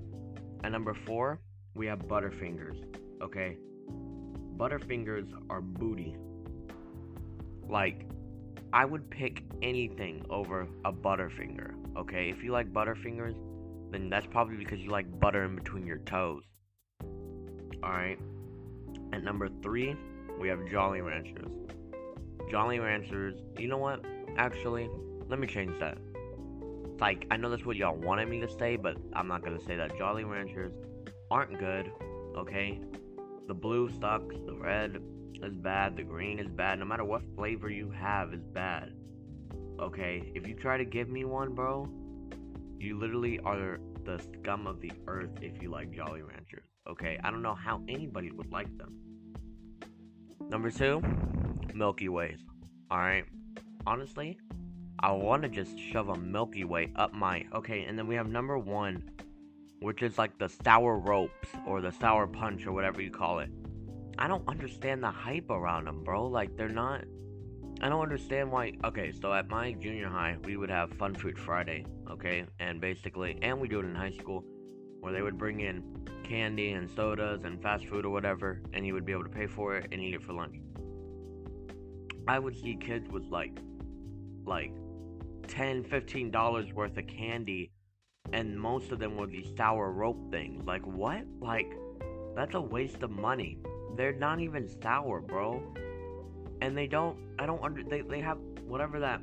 At 0.64 0.72
number 0.72 0.94
four, 1.06 1.40
we 1.76 1.86
have 1.88 2.00
Butterfingers. 2.00 2.84
Okay? 3.22 3.58
Butterfingers 4.58 5.32
are 5.50 5.62
booty. 5.62 6.18
Like, 7.70 8.06
I 8.74 8.84
would 8.84 9.10
pick 9.10 9.44
anything 9.62 10.26
over 10.30 10.68
a 10.84 10.92
Butterfinger. 10.92 11.74
Okay? 11.98 12.30
If 12.30 12.44
you 12.44 12.52
like 12.52 12.74
Butterfingers, 12.74 13.36
then 13.92 14.10
that's 14.10 14.28
probably 14.28 14.58
because 14.58 14.80
you 14.80 14.90
like 14.90 15.20
butter 15.20 15.44
in 15.46 15.56
between 15.56 15.86
your 15.86 16.00
toes. 16.00 16.44
Alright? 17.84 18.20
At 19.14 19.24
number 19.24 19.50
three, 19.64 19.96
we 20.40 20.48
have 20.50 20.60
Jolly 20.70 21.02
Ranchers. 21.02 21.50
Jolly 22.50 22.80
Ranchers, 22.80 23.36
you 23.58 23.68
know 23.68 23.78
what? 23.78 24.04
Actually, 24.38 24.90
let 25.28 25.40
me 25.40 25.48
change 25.48 25.78
that. 25.80 25.98
Like, 27.00 27.26
I 27.32 27.38
know 27.38 27.50
that's 27.50 27.66
what 27.66 27.78
y'all 27.78 27.96
wanted 27.96 28.28
me 28.28 28.42
to 28.42 28.50
say, 28.60 28.76
but 28.76 28.98
I'm 29.14 29.28
not 29.28 29.44
gonna 29.44 29.64
say 29.64 29.76
that. 29.76 29.98
Jolly 29.98 30.24
Ranchers 30.24 30.74
aren't 31.30 31.58
good, 31.60 31.92
okay? 32.36 32.82
The 33.48 33.54
blue 33.54 33.90
sucks, 34.00 34.36
the 34.46 34.54
red 34.54 35.02
is 35.44 35.54
bad, 35.54 35.96
the 35.96 36.04
green 36.04 36.40
is 36.40 36.50
bad. 36.50 36.80
No 36.80 36.86
matter 36.86 37.06
what 37.06 37.22
flavor 37.36 37.70
you 37.70 37.92
have 37.92 38.34
is 38.34 38.44
bad. 38.54 38.94
Okay, 39.80 40.32
if 40.36 40.48
you 40.48 40.56
try 40.56 40.78
to 40.78 40.86
give 40.86 41.08
me 41.08 41.24
one, 41.24 41.54
bro, 41.54 41.88
you 42.80 43.00
literally 43.00 43.40
are 43.46 43.80
the 44.06 44.20
scum 44.20 44.68
of 44.68 44.82
the 44.82 44.92
earth 45.08 45.32
if 45.42 45.62
you 45.62 45.70
like 45.70 45.92
Jolly 45.92 46.22
Ranchers. 46.22 46.66
Okay, 46.90 47.20
I 47.24 47.32
don't 47.32 47.42
know 47.42 47.56
how 47.56 47.82
anybody 47.88 48.32
would 48.32 48.52
like 48.52 48.76
them. 48.78 48.96
Number 50.50 50.72
two, 50.72 51.02
Milky 51.74 52.10
Ways. 52.10 52.40
Alright, 52.92 53.26
honestly, 53.86 54.38
I 55.00 55.12
want 55.12 55.44
to 55.44 55.50
just 55.50 55.80
shove 55.80 56.10
a 56.10 56.18
Milky 56.18 56.64
Way 56.64 56.92
up 56.96 57.14
my. 57.14 57.46
Okay, 57.54 57.84
and 57.84 57.98
then 57.98 58.08
we 58.08 58.16
have 58.16 58.28
number 58.28 58.58
one, 58.58 59.10
which 59.80 60.02
is 60.02 60.18
like 60.18 60.38
the 60.38 60.50
sour 60.50 60.98
ropes 60.98 61.50
or 61.66 61.82
the 61.82 61.92
sour 61.92 62.28
punch 62.28 62.66
or 62.66 62.72
whatever 62.72 63.02
you 63.02 63.12
call 63.12 63.40
it. 63.40 63.50
I 64.18 64.28
don't 64.28 64.48
understand 64.50 65.02
the 65.02 65.12
hype 65.12 65.50
around 65.50 65.86
them, 65.86 66.04
bro. 66.04 66.28
Like, 66.28 66.58
they're 66.58 66.68
not. 66.68 67.06
I 67.82 67.88
don't 67.88 68.02
understand 68.02 68.52
why. 68.52 68.74
Okay, 68.84 69.14
so 69.14 69.32
at 69.32 69.48
my 69.48 69.72
junior 69.72 70.10
high, 70.10 70.36
we 70.44 70.58
would 70.58 70.70
have 70.70 70.92
Fun 70.94 71.16
Food 71.16 71.40
Friday, 71.40 71.86
okay? 72.12 72.44
And 72.60 72.82
basically, 72.82 73.40
and 73.42 73.62
we 73.62 73.70
do 73.70 73.80
it 73.80 73.86
in 73.86 73.96
high 73.96 74.12
school, 74.12 74.44
where 75.00 75.14
they 75.14 75.22
would 75.22 75.38
bring 75.38 75.62
in 75.62 75.82
candy 76.26 76.74
and 76.74 76.90
sodas 76.90 77.46
and 77.46 77.62
fast 77.64 77.86
food 77.86 78.06
or 78.06 78.10
whatever, 78.10 78.62
and 78.74 78.86
you 78.86 78.94
would 78.94 79.06
be 79.06 79.14
able 79.14 79.24
to 79.24 79.30
pay 79.30 79.48
for 79.48 79.78
it 79.78 79.88
and 79.94 80.02
eat 80.02 80.14
it 80.14 80.22
for 80.22 80.34
lunch. 80.34 80.58
I 82.30 82.38
would 82.38 82.56
see 82.56 82.76
kids 82.76 83.10
with 83.10 83.24
like, 83.32 83.58
like 84.46 84.72
10 85.48 85.84
15 85.86 86.30
dollars 86.30 86.72
worth 86.74 86.96
of 86.96 87.08
candy 87.08 87.72
and 88.34 88.60
most 88.60 88.92
of 88.92 89.00
them 89.00 89.18
were 89.18 89.26
these 89.26 89.52
sour 89.58 89.92
rope 89.92 90.30
things. 90.30 90.64
Like 90.64 90.86
what? 90.86 91.24
Like 91.42 91.72
that's 92.36 92.54
a 92.54 92.62
waste 92.62 93.02
of 93.02 93.10
money. 93.10 93.58
They're 93.98 94.14
not 94.14 94.40
even 94.40 94.70
sour 94.80 95.22
bro. 95.22 95.64
And 96.62 96.78
they 96.78 96.86
don't 96.86 97.18
i 97.40 97.48
don't 97.48 97.64
under 97.64 97.82
they, 97.82 98.02
they 98.02 98.20
have 98.20 98.38
whatever 98.68 99.00
that 99.00 99.22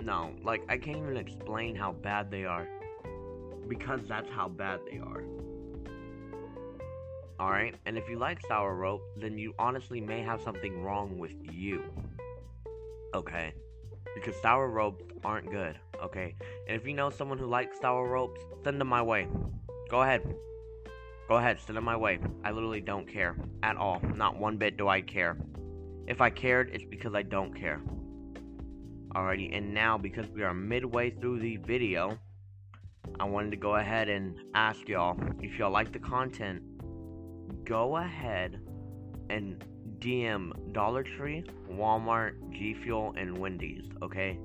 no 0.00 0.32
like 0.42 0.62
i 0.70 0.78
can't 0.78 0.96
even 0.96 1.16
explain 1.16 1.74
how 1.76 1.92
bad 1.92 2.30
they 2.30 2.44
are 2.46 2.66
because 3.68 4.00
that's 4.08 4.30
how 4.30 4.48
bad 4.48 4.80
they 4.90 4.98
are 4.98 5.24
alright 7.40 7.74
and 7.86 7.96
if 7.96 8.08
you 8.08 8.18
like 8.18 8.40
sour 8.46 8.74
rope 8.74 9.02
then 9.16 9.38
you 9.38 9.54
honestly 9.58 10.00
may 10.00 10.22
have 10.22 10.42
something 10.42 10.82
wrong 10.82 11.18
with 11.18 11.34
you 11.52 11.82
okay 13.14 13.52
because 14.14 14.40
sour 14.40 14.68
ropes 14.68 15.04
aren't 15.24 15.50
good, 15.50 15.78
okay? 16.02 16.34
And 16.66 16.80
if 16.80 16.86
you 16.86 16.94
know 16.94 17.10
someone 17.10 17.38
who 17.38 17.46
likes 17.46 17.80
sour 17.80 18.08
ropes, 18.08 18.40
send 18.64 18.80
them 18.80 18.88
my 18.88 19.02
way. 19.02 19.28
Go 19.88 20.02
ahead. 20.02 20.22
Go 21.28 21.36
ahead, 21.36 21.58
send 21.60 21.76
them 21.76 21.84
my 21.84 21.96
way. 21.96 22.18
I 22.44 22.50
literally 22.50 22.80
don't 22.80 23.06
care 23.06 23.36
at 23.62 23.76
all. 23.76 24.00
Not 24.14 24.38
one 24.38 24.56
bit 24.56 24.76
do 24.76 24.88
I 24.88 25.00
care. 25.00 25.36
If 26.06 26.20
I 26.20 26.30
cared, 26.30 26.70
it's 26.72 26.84
because 26.84 27.14
I 27.14 27.22
don't 27.22 27.54
care. 27.54 27.82
Alrighty, 29.14 29.56
and 29.56 29.74
now 29.74 29.98
because 29.98 30.28
we 30.28 30.42
are 30.42 30.54
midway 30.54 31.10
through 31.10 31.40
the 31.40 31.56
video, 31.58 32.18
I 33.20 33.24
wanted 33.24 33.50
to 33.50 33.56
go 33.56 33.76
ahead 33.76 34.08
and 34.08 34.38
ask 34.54 34.88
y'all 34.88 35.18
if 35.40 35.58
y'all 35.58 35.70
like 35.70 35.92
the 35.92 35.98
content, 35.98 36.62
go 37.68 37.98
ahead 37.98 38.58
and 39.28 39.62
DM 39.98 40.72
Dollar 40.72 41.02
Tree, 41.02 41.44
Walmart, 41.70 42.32
G 42.50 42.74
Fuel, 42.82 43.14
and 43.16 43.36
Wendy's, 43.36 43.84
okay? 44.02 44.38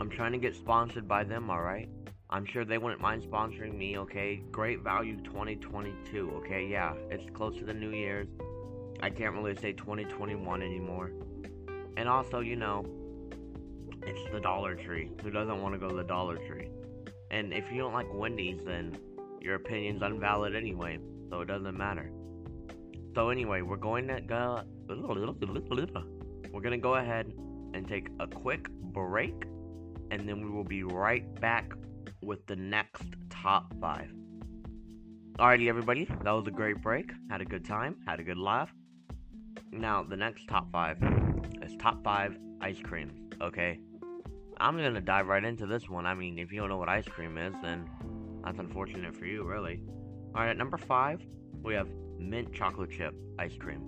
I'm 0.00 0.08
trying 0.08 0.32
to 0.32 0.38
get 0.38 0.56
sponsored 0.56 1.06
by 1.06 1.24
them, 1.24 1.50
alright? 1.50 1.90
I'm 2.30 2.46
sure 2.46 2.64
they 2.64 2.78
wouldn't 2.78 3.02
mind 3.02 3.22
sponsoring 3.22 3.76
me, 3.76 3.98
okay? 3.98 4.42
Great 4.50 4.82
value 4.82 5.18
2022, 5.24 6.32
okay? 6.36 6.66
Yeah, 6.66 6.94
it's 7.10 7.28
close 7.34 7.54
to 7.58 7.66
the 7.66 7.74
New 7.74 7.90
Year's. 7.90 8.28
I 9.00 9.10
can't 9.10 9.34
really 9.34 9.54
say 9.56 9.72
2021 9.72 10.62
anymore. 10.62 11.12
And 11.98 12.08
also, 12.08 12.40
you 12.40 12.56
know, 12.56 12.86
it's 14.02 14.32
the 14.32 14.40
Dollar 14.40 14.74
Tree. 14.74 15.10
Who 15.22 15.30
doesn't 15.30 15.60
want 15.60 15.74
to 15.74 15.78
go 15.78 15.88
to 15.88 15.96
the 15.96 16.02
Dollar 16.02 16.38
Tree? 16.48 16.70
And 17.30 17.52
if 17.52 17.70
you 17.70 17.78
don't 17.78 17.92
like 17.92 18.06
Wendy's, 18.12 18.60
then 18.64 18.96
your 19.40 19.56
opinion's 19.56 20.02
invalid 20.02 20.56
anyway, 20.56 20.98
so 21.28 21.42
it 21.42 21.46
doesn't 21.46 21.76
matter. 21.76 22.10
So 23.14 23.28
anyway, 23.30 23.62
we're 23.62 23.76
going 23.76 24.08
to 24.08 24.20
go. 24.20 24.62
We're 24.88 26.60
gonna 26.60 26.78
go 26.78 26.94
ahead 26.94 27.32
and 27.74 27.86
take 27.86 28.08
a 28.18 28.26
quick 28.26 28.68
break, 28.70 29.34
and 30.10 30.28
then 30.28 30.42
we 30.44 30.50
will 30.50 30.64
be 30.64 30.82
right 30.82 31.40
back 31.40 31.72
with 32.22 32.44
the 32.46 32.56
next 32.56 33.04
top 33.30 33.72
five. 33.80 34.10
Alrighty, 35.38 35.68
everybody, 35.68 36.04
that 36.04 36.30
was 36.30 36.46
a 36.46 36.50
great 36.50 36.80
break. 36.80 37.12
Had 37.30 37.40
a 37.40 37.44
good 37.44 37.64
time, 37.64 37.96
had 38.06 38.20
a 38.20 38.24
good 38.24 38.38
laugh. 38.38 38.72
Now, 39.72 40.04
the 40.04 40.16
next 40.16 40.48
top 40.48 40.70
five 40.70 40.96
is 41.62 41.74
top 41.76 42.02
five 42.04 42.36
ice 42.60 42.78
creams, 42.82 43.18
okay? 43.40 43.80
I'm 44.58 44.76
gonna 44.76 45.00
dive 45.00 45.26
right 45.26 45.44
into 45.44 45.66
this 45.66 45.88
one. 45.88 46.06
I 46.06 46.14
mean, 46.14 46.38
if 46.38 46.52
you 46.52 46.60
don't 46.60 46.68
know 46.68 46.78
what 46.78 46.88
ice 46.88 47.06
cream 47.06 47.36
is, 47.38 47.54
then 47.62 47.88
that's 48.44 48.58
unfortunate 48.58 49.14
for 49.16 49.26
you, 49.26 49.44
really. 49.44 49.80
Alright, 50.34 50.50
at 50.50 50.56
number 50.56 50.78
five, 50.78 51.20
we 51.62 51.74
have 51.74 51.88
mint 52.28 52.52
chocolate 52.52 52.90
chip 52.90 53.14
ice 53.38 53.56
cream. 53.58 53.80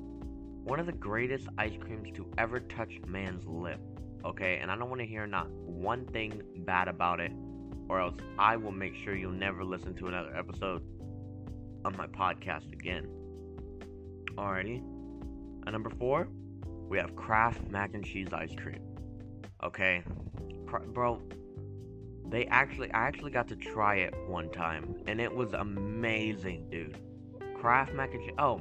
One 0.65 0.81
of 0.81 0.87
the 0.87 0.93
greatest 0.93 1.49
ice 1.59 1.77
creams 1.79 2.09
to 2.17 2.27
ever 2.39 2.61
touch 2.61 2.99
man's 3.07 3.47
lip, 3.47 3.81
okay? 4.25 4.59
And 4.61 4.71
I 4.71 4.77
don't 4.77 4.89
want 4.89 5.01
to 5.01 5.07
hear 5.07 5.27
not 5.27 5.49
one 5.51 6.07
thing 6.07 6.43
bad 6.59 6.89
about 6.89 7.21
it 7.21 7.33
or 7.89 8.01
else 8.01 8.17
I 8.39 8.57
will 8.57 8.73
make 8.73 8.95
sure 8.97 9.15
you'll 9.15 9.33
never 9.33 9.65
listen 9.65 9.95
to 9.97 10.09
another 10.09 10.37
episode 10.37 10.83
of 11.85 11.97
my 11.97 12.07
podcast 12.07 12.73
again. 12.73 13.09
Alrighty. 14.37 14.83
At 15.67 15.73
number 15.73 15.91
four, 15.91 16.29
we 16.89 16.99
have 16.99 17.15
Kraft 17.17 17.71
mac 17.71 17.95
and 17.95 18.05
cheese 18.05 18.29
ice 18.33 18.55
cream. 18.57 18.81
Okay, 19.63 20.03
bro, 20.93 21.23
they 22.29 22.47
actually, 22.47 22.91
I 22.93 23.07
actually 23.07 23.31
got 23.31 23.49
to 23.49 23.57
try 23.57 23.97
it 23.97 24.15
one 24.27 24.51
time, 24.51 24.97
and 25.07 25.21
it 25.21 25.35
was 25.35 25.53
amazing, 25.55 26.69
dude. 26.71 26.99
Kraft 27.61 27.95
mac 27.95 28.13
and 28.15 28.23
cheese. 28.23 28.35
Oh, 28.39 28.61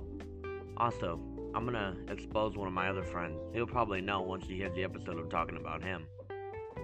also, 0.78 1.20
I'm 1.54 1.66
gonna 1.66 1.96
expose 2.10 2.56
one 2.58 2.68
of 2.68 2.74
my 2.74 2.90
other 2.90 3.04
friends. 3.04 3.40
He'll 3.54 3.68
probably 3.68 4.02
know 4.02 4.22
once 4.22 4.46
he 4.48 4.56
hears 4.56 4.74
the 4.74 4.84
episode 4.84 5.20
of 5.20 5.30
talking 5.30 5.58
about 5.58 5.84
him. 5.84 6.06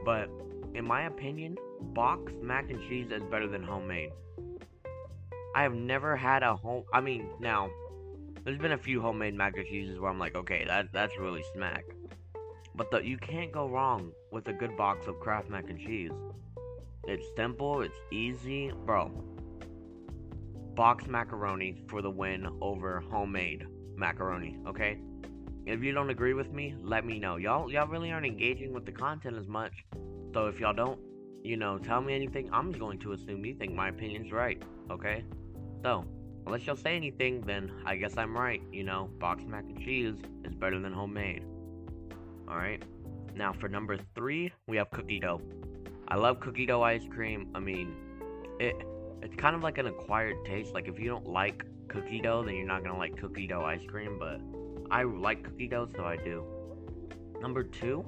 But 0.06 0.30
in 0.74 0.86
my 0.86 1.04
opinion, 1.04 1.58
box 1.94 2.34
mac 2.42 2.70
and 2.70 2.80
cheese 2.88 3.08
is 3.12 3.24
better 3.24 3.48
than 3.48 3.64
homemade. 3.64 4.12
I 5.56 5.64
have 5.64 5.74
never 5.74 6.16
had 6.16 6.44
a 6.44 6.56
home. 6.56 6.84
I 6.94 7.02
mean, 7.02 7.30
now 7.40 7.70
there's 8.44 8.60
been 8.60 8.72
a 8.72 8.78
few 8.78 9.02
homemade 9.02 9.34
mac 9.34 9.58
and 9.58 9.66
cheeses 9.66 10.00
where 10.00 10.10
I'm 10.10 10.20
like, 10.20 10.36
okay, 10.36 10.66
that 10.66 10.92
that's 10.94 11.18
really 11.18 11.44
smack. 11.54 11.86
But 12.76 12.92
the, 12.92 13.00
you 13.00 13.18
can't 13.18 13.52
go 13.52 13.68
wrong 13.68 14.12
with 14.32 14.48
a 14.48 14.54
good 14.54 14.78
box 14.78 15.08
of 15.08 15.20
Kraft 15.20 15.50
mac 15.50 15.70
and 15.70 15.80
cheese. 15.80 16.12
It's 17.06 17.26
simple, 17.36 17.82
it's 17.82 18.00
easy, 18.12 18.72
bro. 18.86 19.12
Box 20.76 21.06
macaroni 21.08 21.76
for 21.88 22.02
the 22.02 22.10
win 22.10 22.48
over 22.62 23.02
homemade 23.12 23.68
macaroni, 23.96 24.58
okay? 24.68 25.00
If 25.66 25.84
you 25.84 25.92
don't 25.92 26.10
agree 26.10 26.34
with 26.34 26.52
me, 26.52 26.76
let 26.82 27.06
me 27.06 27.20
know. 27.20 27.36
Y'all 27.36 27.72
y'all 27.72 27.88
really 27.88 28.12
aren't 28.12 28.26
engaging 28.26 28.74
with 28.74 28.86
the 28.86 28.92
content 28.92 29.38
as 29.38 29.48
much. 29.48 29.86
So 30.34 30.48
if 30.48 30.60
y'all 30.60 30.74
don't, 30.74 31.00
you 31.44 31.58
know, 31.58 31.78
tell 31.78 32.02
me 32.02 32.16
anything, 32.16 32.50
I'm 32.54 32.72
going 32.72 33.00
to 33.00 33.12
assume 33.14 33.46
you 33.46 33.54
think 33.54 33.74
my 33.74 33.90
opinion's 33.90 34.32
right, 34.32 34.62
okay? 34.90 35.24
So, 35.84 36.06
unless 36.46 36.66
y'all 36.66 36.76
say 36.76 36.96
anything, 36.96 37.42
then 37.42 37.72
I 37.86 37.96
guess 37.98 38.18
I'm 38.18 38.36
right, 38.36 38.62
you 38.72 38.84
know, 38.84 39.10
boxed 39.20 39.48
mac 39.48 39.66
and 39.66 39.80
cheese 39.80 40.16
is 40.46 40.56
better 40.56 40.80
than 40.80 40.94
homemade. 40.94 41.44
Alright? 42.50 42.84
Now 43.36 43.54
for 43.54 43.68
number 43.68 43.98
three, 44.16 44.52
we 44.68 44.78
have 44.78 44.90
cookie 44.92 45.20
dough. 45.20 45.42
I 46.08 46.16
love 46.16 46.40
cookie 46.40 46.66
dough 46.66 46.82
ice 46.82 47.08
cream. 47.10 47.50
I 47.56 47.60
mean, 47.60 47.96
it 48.60 48.76
it's 49.22 49.36
kind 49.36 49.56
of 49.56 49.64
like 49.64 49.78
an 49.78 49.88
acquired 49.88 50.44
taste. 50.46 50.74
Like 50.74 50.88
if 50.88 51.00
you 51.00 51.08
don't 51.08 51.28
like 51.28 51.66
cookie 51.88 52.22
dough, 52.22 52.44
then 52.44 52.56
you're 52.56 52.68
not 52.68 52.84
gonna 52.84 52.98
like 52.98 53.18
cookie 53.18 53.48
dough 53.48 53.64
ice 53.64 53.84
cream. 53.88 54.18
But 54.20 54.42
I 54.90 55.04
like 55.04 55.44
cookie 55.44 55.68
dough, 55.68 55.88
so 55.96 56.04
I 56.04 56.18
do. 56.18 56.46
Number 57.42 57.64
two 57.64 58.06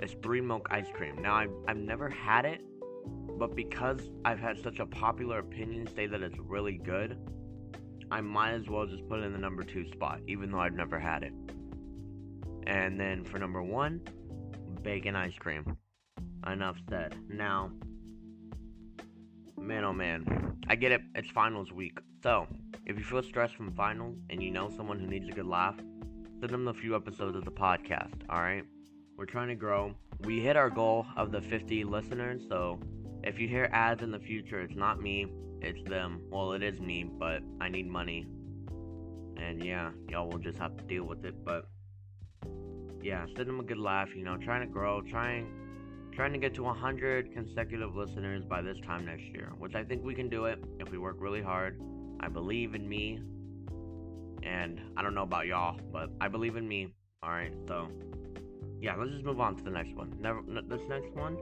is 0.00 0.14
three 0.22 0.40
milk 0.40 0.66
ice 0.70 0.86
cream. 0.92 1.20
Now, 1.20 1.34
I've, 1.34 1.52
I've 1.68 1.76
never 1.76 2.08
had 2.08 2.44
it, 2.44 2.60
but 3.38 3.54
because 3.54 4.00
I've 4.24 4.38
had 4.38 4.58
such 4.62 4.78
a 4.78 4.86
popular 4.86 5.38
opinion 5.38 5.88
say 5.94 6.06
that 6.06 6.22
it's 6.22 6.38
really 6.38 6.78
good, 6.78 7.18
I 8.10 8.20
might 8.20 8.52
as 8.52 8.68
well 8.68 8.86
just 8.86 9.08
put 9.08 9.20
it 9.20 9.24
in 9.24 9.32
the 9.32 9.38
number 9.38 9.62
two 9.62 9.86
spot, 9.90 10.20
even 10.26 10.50
though 10.50 10.60
I've 10.60 10.74
never 10.74 10.98
had 10.98 11.22
it. 11.22 11.32
And 12.66 12.98
then 12.98 13.24
for 13.24 13.38
number 13.38 13.62
one, 13.62 14.00
bacon 14.82 15.16
ice 15.16 15.34
cream. 15.38 15.76
Enough 16.46 16.76
said. 16.88 17.16
Now, 17.28 17.72
man, 19.58 19.84
oh 19.84 19.92
man, 19.92 20.56
I 20.68 20.76
get 20.76 20.92
it. 20.92 21.02
It's 21.14 21.30
finals 21.30 21.72
week. 21.72 21.98
So, 22.22 22.46
if 22.84 22.98
you 22.98 23.04
feel 23.04 23.22
stressed 23.22 23.54
from 23.54 23.72
finals 23.72 24.16
and 24.30 24.42
you 24.42 24.50
know 24.50 24.70
someone 24.70 24.98
who 24.98 25.06
needs 25.06 25.28
a 25.28 25.32
good 25.32 25.46
laugh, 25.46 25.76
send 26.40 26.52
them 26.52 26.68
a 26.68 26.74
few 26.74 26.94
episodes 26.94 27.36
of 27.36 27.44
the 27.44 27.50
podcast, 27.50 28.14
alright? 28.30 28.64
We're 29.16 29.26
trying 29.26 29.48
to 29.48 29.54
grow. 29.54 29.94
We 30.20 30.40
hit 30.40 30.56
our 30.56 30.70
goal 30.70 31.06
of 31.16 31.32
the 31.32 31.40
50 31.40 31.84
listeners, 31.84 32.42
so 32.48 32.78
if 33.22 33.38
you 33.38 33.48
hear 33.48 33.68
ads 33.72 34.02
in 34.02 34.10
the 34.10 34.18
future, 34.18 34.60
it's 34.60 34.76
not 34.76 35.00
me, 35.00 35.26
it's 35.60 35.82
them. 35.88 36.20
Well, 36.30 36.52
it 36.52 36.62
is 36.62 36.80
me, 36.80 37.04
but 37.04 37.42
I 37.60 37.68
need 37.68 37.88
money. 37.88 38.26
And 39.36 39.64
yeah, 39.64 39.90
y'all 40.08 40.28
will 40.28 40.38
just 40.38 40.58
have 40.58 40.76
to 40.76 40.84
deal 40.84 41.04
with 41.04 41.24
it, 41.24 41.34
but 41.44 41.66
yeah, 43.02 43.26
send 43.36 43.48
them 43.48 43.60
a 43.60 43.62
good 43.62 43.78
laugh, 43.78 44.14
you 44.14 44.24
know, 44.24 44.36
trying 44.36 44.60
to 44.60 44.72
grow, 44.72 45.00
trying 45.00 45.46
trying 46.16 46.32
to 46.32 46.38
get 46.38 46.54
to 46.54 46.62
100 46.62 47.30
consecutive 47.30 47.94
listeners 47.94 48.42
by 48.42 48.62
this 48.62 48.80
time 48.80 49.04
next 49.04 49.24
year, 49.24 49.52
which 49.58 49.74
I 49.74 49.84
think 49.84 50.02
we 50.02 50.14
can 50.14 50.30
do 50.30 50.46
it 50.46 50.58
if 50.80 50.90
we 50.90 50.96
work 50.96 51.16
really 51.18 51.42
hard. 51.42 51.78
I 52.20 52.28
believe 52.28 52.74
in 52.74 52.88
me. 52.88 53.20
And 54.42 54.80
I 54.96 55.02
don't 55.02 55.14
know 55.14 55.24
about 55.24 55.46
y'all, 55.46 55.78
but 55.92 56.08
I 56.18 56.28
believe 56.28 56.56
in 56.56 56.66
me. 56.66 56.88
All 57.22 57.30
right, 57.30 57.52
so 57.68 57.88
yeah, 58.80 58.94
let's 58.96 59.10
just 59.10 59.24
move 59.24 59.40
on 59.40 59.56
to 59.56 59.62
the 59.62 59.70
next 59.70 59.94
one. 59.94 60.16
Never, 60.18 60.40
this 60.66 60.80
next 60.88 61.14
one 61.14 61.36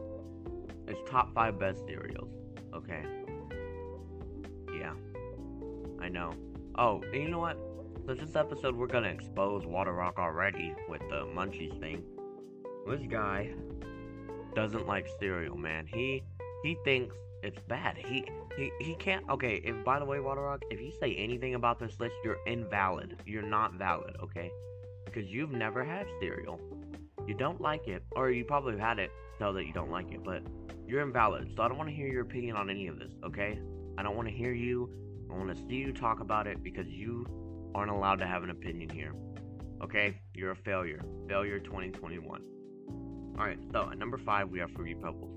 is 0.89 0.97
top 1.09 1.33
five 1.35 1.59
best 1.59 1.87
cereals. 1.87 2.31
Okay. 2.75 3.05
Yeah, 4.77 4.95
I 6.01 6.09
know. 6.09 6.33
Oh, 6.77 7.01
and 7.13 7.23
you 7.23 7.29
know 7.29 7.39
what? 7.39 7.59
So 8.07 8.15
this 8.15 8.35
episode, 8.35 8.75
we're 8.75 8.89
gonna 8.89 9.09
expose 9.09 9.67
Water 9.67 9.93
Rock 9.93 10.19
already 10.19 10.75
with 10.89 11.01
the 11.11 11.27
Munchies 11.27 11.79
thing. 11.79 12.03
This 12.89 13.03
guy 13.09 13.53
doesn't 14.55 14.87
like 14.87 15.09
cereal, 15.19 15.57
man. 15.57 15.87
He 15.87 16.23
he 16.63 16.77
thinks 16.85 17.15
it's 17.43 17.59
bad. 17.69 17.97
He 17.97 18.27
he 18.57 18.71
he 18.81 18.95
can't. 18.95 19.29
Okay, 19.29 19.61
if 19.65 19.85
by 19.85 19.99
the 19.99 20.05
way, 20.05 20.21
Water 20.21 20.43
Rock, 20.43 20.63
if 20.71 20.81
you 20.81 20.93
say 21.01 21.15
anything 21.17 21.55
about 21.55 21.79
this 21.79 21.99
list, 22.01 22.15
you're 22.25 22.39
invalid. 22.47 23.21
You're 23.27 23.43
not 23.43 23.75
valid, 23.75 24.17
okay? 24.23 24.51
Because 25.05 25.27
you've 25.27 25.53
never 25.53 25.85
had 25.85 26.07
cereal 26.21 26.61
you 27.27 27.35
don't 27.35 27.61
like 27.61 27.89
it, 27.89 28.05
or 28.17 28.31
you 28.31 28.45
probably 28.45 28.79
had 28.79 28.99
it, 28.99 29.11
know 29.41 29.53
that 29.53 29.65
you 29.65 29.73
don't 29.73 29.91
like 29.91 30.13
it, 30.13 30.23
but 30.23 30.43
you're 30.87 31.01
invalid. 31.01 31.53
So 31.57 31.63
I 31.63 31.69
don't 31.69 31.79
want 31.79 31.89
to 31.89 31.95
hear 31.95 32.07
your 32.07 32.23
opinion 32.23 32.57
on 32.57 32.69
any 32.69 32.87
of 32.87 32.99
this, 32.99 33.13
okay? 33.25 33.59
I 33.97 34.03
don't 34.03 34.17
want 34.17 34.29
to 34.29 34.35
hear 34.35 34.53
you. 34.53 34.91
I 35.31 35.37
want 35.37 35.55
to 35.57 35.63
see 35.67 35.77
you 35.77 35.93
talk 35.93 36.21
about 36.21 36.47
it 36.47 36.63
because 36.63 36.87
you 36.87 37.27
aren't 37.75 37.91
allowed 37.91 38.17
to 38.17 38.27
have 38.27 38.43
an 38.43 38.51
opinion 38.51 38.91
here. 38.91 39.15
Okay? 39.83 40.17
You're 40.35 40.53
a 40.53 40.57
failure. 40.57 41.01
Failure 41.29 41.59
2021. 41.59 42.43
Alright, 43.39 43.59
so 43.73 43.89
at 43.91 43.99
number 43.99 44.19
five, 44.19 44.49
we 44.49 44.59
have 44.61 44.71
Fruity 44.73 44.95
Pebbles. 44.95 45.31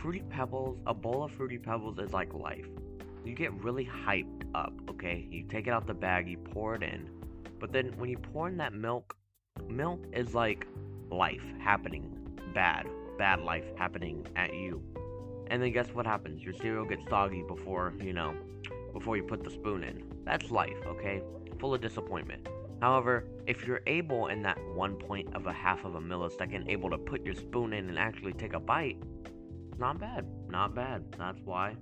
Fruity 0.00 0.22
Pebbles, 0.30 0.78
a 0.86 0.94
bowl 0.94 1.24
of 1.24 1.32
Fruity 1.32 1.58
Pebbles 1.58 1.98
is 1.98 2.12
like 2.12 2.34
life. 2.34 2.66
You 3.24 3.34
get 3.34 3.52
really 3.62 3.84
hyped 3.84 4.44
up, 4.54 4.72
okay? 4.88 5.28
You 5.30 5.44
take 5.44 5.66
it 5.66 5.70
out 5.70 5.86
the 5.86 5.94
bag, 5.94 6.28
you 6.28 6.38
pour 6.38 6.74
it 6.74 6.82
in. 6.82 7.08
But 7.58 7.72
then 7.72 7.92
when 7.98 8.10
you 8.10 8.16
pour 8.16 8.48
in 8.48 8.56
that 8.56 8.72
milk, 8.72 9.16
milk 9.68 10.04
is 10.12 10.34
like 10.34 10.66
life 11.10 11.42
happening 11.60 12.16
bad 12.54 12.86
bad 13.18 13.40
life 13.40 13.64
happening 13.76 14.26
at 14.36 14.54
you 14.54 14.82
and 15.48 15.62
then 15.62 15.72
guess 15.72 15.88
what 15.92 16.06
happens 16.06 16.42
your 16.42 16.54
cereal 16.54 16.84
gets 16.84 17.02
soggy 17.08 17.42
before 17.42 17.92
you 18.00 18.12
know 18.12 18.34
before 18.92 19.16
you 19.16 19.22
put 19.22 19.42
the 19.44 19.50
spoon 19.50 19.82
in 19.82 20.02
that's 20.24 20.50
life 20.50 20.76
okay 20.86 21.22
full 21.58 21.74
of 21.74 21.80
disappointment 21.80 22.48
However, 22.80 23.24
if 23.46 23.66
you're 23.66 23.82
able 23.86 24.28
in 24.28 24.42
that 24.42 24.58
one 24.74 24.96
point 24.96 25.34
of 25.34 25.46
a 25.46 25.52
half 25.52 25.84
of 25.84 25.94
a 25.96 26.00
millisecond 26.00 26.68
able 26.68 26.90
to 26.90 26.98
put 26.98 27.24
your 27.24 27.34
spoon 27.34 27.72
in 27.72 27.88
and 27.88 27.98
actually 27.98 28.32
take 28.32 28.54
a 28.54 28.60
bite, 28.60 28.96
not 29.78 29.98
bad. 29.98 30.26
Not 30.48 30.74
bad. 30.74 31.04
That's 31.18 31.40
why 31.44 31.76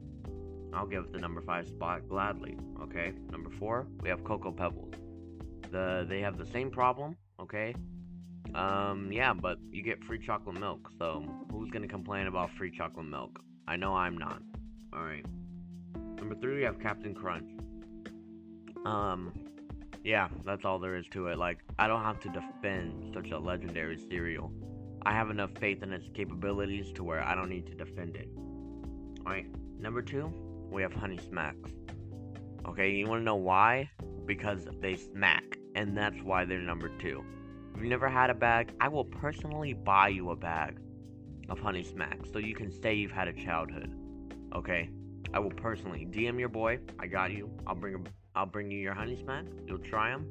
I'll 0.73 0.87
give 0.87 1.13
the 1.13 1.19
number 1.19 1.41
five 1.41 1.67
spot 1.67 2.09
gladly. 2.09 2.57
Okay. 2.83 3.13
Number 3.31 3.51
four, 3.59 3.87
we 4.01 4.09
have 4.09 4.25
Cocoa 4.25 4.53
Pebbles. 4.53 4.95
The 5.71 6.07
they 6.09 6.21
have 6.21 6.39
the 6.39 6.47
same 6.47 6.71
problem. 6.71 7.17
Okay. 7.41 7.75
Um, 8.55 9.11
yeah, 9.13 9.35
but 9.35 9.59
you 9.71 9.83
get 9.83 10.03
free 10.05 10.19
chocolate 10.19 10.59
milk. 10.59 10.91
So 10.99 11.25
who's 11.51 11.71
gonna 11.71 11.89
complain 11.89 12.27
about 12.27 12.51
free 12.57 12.71
chocolate 12.71 13.07
milk? 13.07 13.41
I 13.67 13.77
know 13.77 13.95
I'm 13.95 14.17
not. 14.17 14.41
All 14.93 15.03
right. 15.03 15.25
Number 16.17 16.35
three, 16.37 16.57
we 16.57 16.63
have 16.63 16.81
Captain 16.81 17.15
Crunch. 17.15 17.51
Um, 18.87 19.33
yeah, 20.05 20.29
that's 20.45 20.65
all 20.65 20.79
there 20.79 20.97
is 20.97 21.07
to 21.13 21.29
it. 21.29 21.39
Like, 21.39 21.59
I 21.79 21.87
don't 21.87 22.03
have 22.03 22.21
to 22.21 22.29
defend 22.29 23.13
such 23.15 23.31
a 23.31 23.39
legendary 23.39 23.99
cereal. 24.11 24.53
I 25.03 25.13
have 25.13 25.31
enough 25.31 25.51
faith 25.61 25.83
in 25.83 25.93
its 25.93 26.09
capabilities 26.15 26.93
to 26.95 27.05
where 27.05 27.23
I 27.23 27.35
don't 27.35 27.49
need 27.49 27.67
to 27.67 27.75
defend 27.75 28.17
it. 28.17 28.29
Alright, 29.27 29.47
number 29.79 30.03
two, 30.03 30.33
we 30.71 30.83
have 30.83 30.93
Honey 30.93 31.19
Smacks. 31.29 31.71
Okay, 32.67 32.91
you 32.91 33.07
wanna 33.07 33.23
know 33.23 33.37
why? 33.37 33.91
Because 34.27 34.67
they 34.81 34.97
smack, 34.97 35.59
and 35.75 35.97
that's 35.97 36.21
why 36.23 36.45
they're 36.45 36.61
number 36.61 36.91
two. 36.99 37.25
If 37.75 37.81
you've 37.81 37.91
never 37.91 38.09
had 38.09 38.31
a 38.31 38.35
bag, 38.35 38.73
I 38.81 38.89
will 38.89 39.05
personally 39.05 39.73
buy 39.73 40.09
you 40.09 40.31
a 40.31 40.37
bag 40.37 40.79
of 41.49 41.59
Honey 41.59 41.85
Smacks 41.85 42.31
so 42.33 42.39
you 42.39 42.55
can 42.55 42.71
say 42.71 42.95
you've 42.95 43.13
had 43.13 43.29
a 43.29 43.33
childhood. 43.33 43.95
Okay? 44.55 44.91
I 45.33 45.39
will 45.39 45.51
personally 45.51 46.07
DM 46.11 46.39
your 46.39 46.49
boy. 46.49 46.81
I 46.99 47.07
got 47.07 47.33
you. 47.33 47.51
I'll 47.67 47.75
bring 47.75 47.95
a, 47.95 47.99
I'll 48.39 48.47
bring 48.47 48.71
you 48.71 48.79
your 48.79 48.95
Honey 48.95 49.17
Smacks. 49.17 49.51
You'll 49.67 49.79
try 49.79 50.11
them. 50.11 50.25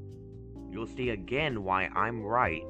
You'll 0.72 0.88
see 0.88 1.10
again 1.10 1.62
why 1.62 1.88
I'm 1.88 2.24
right. 2.24 2.64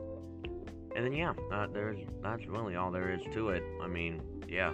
And 0.95 1.05
then 1.05 1.13
yeah, 1.13 1.33
uh, 1.53 1.67
there's 1.71 1.99
that's 2.23 2.47
really 2.47 2.75
all 2.75 2.89
there 2.89 3.11
is 3.11 3.21
to 3.33 3.49
it. 3.49 3.61
I 3.79 3.87
mean, 3.87 4.19
yeah. 4.49 4.73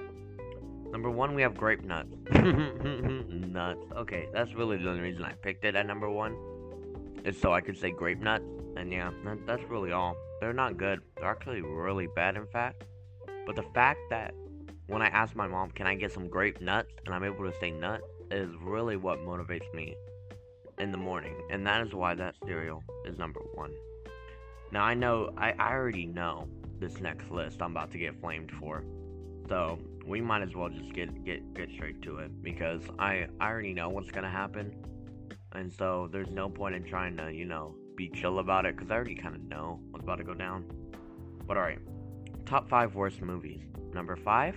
Number 0.90 1.10
one, 1.10 1.36
we 1.36 1.42
have 1.42 1.58
grape 1.58 1.84
nuts. 1.84 2.16
nuts. 2.32 3.82
Okay, 3.94 4.30
that's 4.32 4.54
really 4.54 4.78
the 4.78 4.90
only 4.90 5.02
reason 5.02 5.26
I 5.26 5.34
picked 5.34 5.66
it 5.66 5.76
at 5.76 5.86
number 5.86 6.10
one. 6.10 6.34
Is 7.26 7.38
so 7.38 7.52
I 7.54 7.60
could 7.60 7.78
say 7.78 7.92
grape 7.92 8.22
nuts. 8.22 8.46
And 8.78 8.90
yeah, 8.90 9.12
that, 9.26 9.46
that's 9.46 9.64
really 9.70 9.92
all. 9.92 10.16
They're 10.40 10.54
not 10.54 10.78
good. 10.78 11.02
They're 11.18 11.30
actually 11.30 11.62
really 11.62 12.08
bad, 12.08 12.38
in 12.38 12.48
fact. 12.48 12.86
But 13.46 13.58
the 13.58 13.66
fact 13.74 14.00
that 14.12 14.34
when 14.88 15.02
I 15.02 15.08
ask 15.08 15.36
my 15.36 15.48
mom, 15.48 15.72
can 15.72 15.88
I 15.88 15.96
get 15.96 16.14
some 16.14 16.30
grape 16.30 16.62
nuts? 16.62 16.94
And 17.06 17.14
I'm 17.14 17.26
able 17.26 17.52
to 17.52 17.60
say 17.60 17.72
nuts 17.72 18.06
is 18.32 18.50
really 18.62 18.96
what 18.96 19.20
motivates 19.20 19.74
me 19.74 19.98
in 20.80 20.92
the 20.92 20.98
morning. 20.98 21.36
And 21.50 21.66
that 21.68 21.86
is 21.86 21.94
why 21.94 22.16
that 22.16 22.36
cereal 22.46 22.84
is 23.06 23.18
number 23.18 23.42
one. 23.54 23.72
Now 24.72 24.84
I 24.84 24.94
know, 24.94 25.32
I, 25.38 25.54
I 25.60 25.72
already 25.74 26.06
know 26.06 26.48
this 26.80 27.00
next 27.00 27.30
list 27.32 27.62
I'm 27.62 27.72
about 27.72 27.92
to 27.92 27.98
get 27.98 28.20
flamed 28.20 28.52
for. 28.60 28.84
So 29.48 29.80
we 30.06 30.22
might 30.22 30.42
as 30.42 30.56
well 30.56 30.70
just 30.70 30.94
get 30.94 31.24
get 31.24 31.54
get 31.54 31.70
straight 31.72 32.02
to 32.04 32.18
it 32.18 32.44
because 32.44 32.82
I 33.00 33.28
I 33.40 33.50
already 33.50 33.74
know 33.74 33.90
what's 33.90 34.12
gonna 34.12 34.30
happen, 34.30 34.74
and 35.54 35.72
so 35.72 36.10
there's 36.12 36.30
no 36.30 36.50
point 36.50 36.76
in 36.76 36.84
trying 36.84 37.18
to 37.18 37.32
you 37.32 37.46
know 37.46 37.76
be 37.96 38.10
chill 38.10 38.40
about 38.40 38.66
it 38.66 38.76
because 38.76 38.92
I 38.92 38.96
already 38.96 39.16
kind 39.16 39.36
of 39.36 39.44
know 39.44 39.80
what's 39.92 40.04
about 40.04 40.18
to 40.18 40.24
go 40.24 40.34
down. 40.34 40.66
But 41.48 41.58
alright, 41.58 41.80
top 42.46 42.70
five 42.70 42.96
worst 42.96 43.22
movies. 43.22 43.62
Number 43.94 44.16
five, 44.16 44.56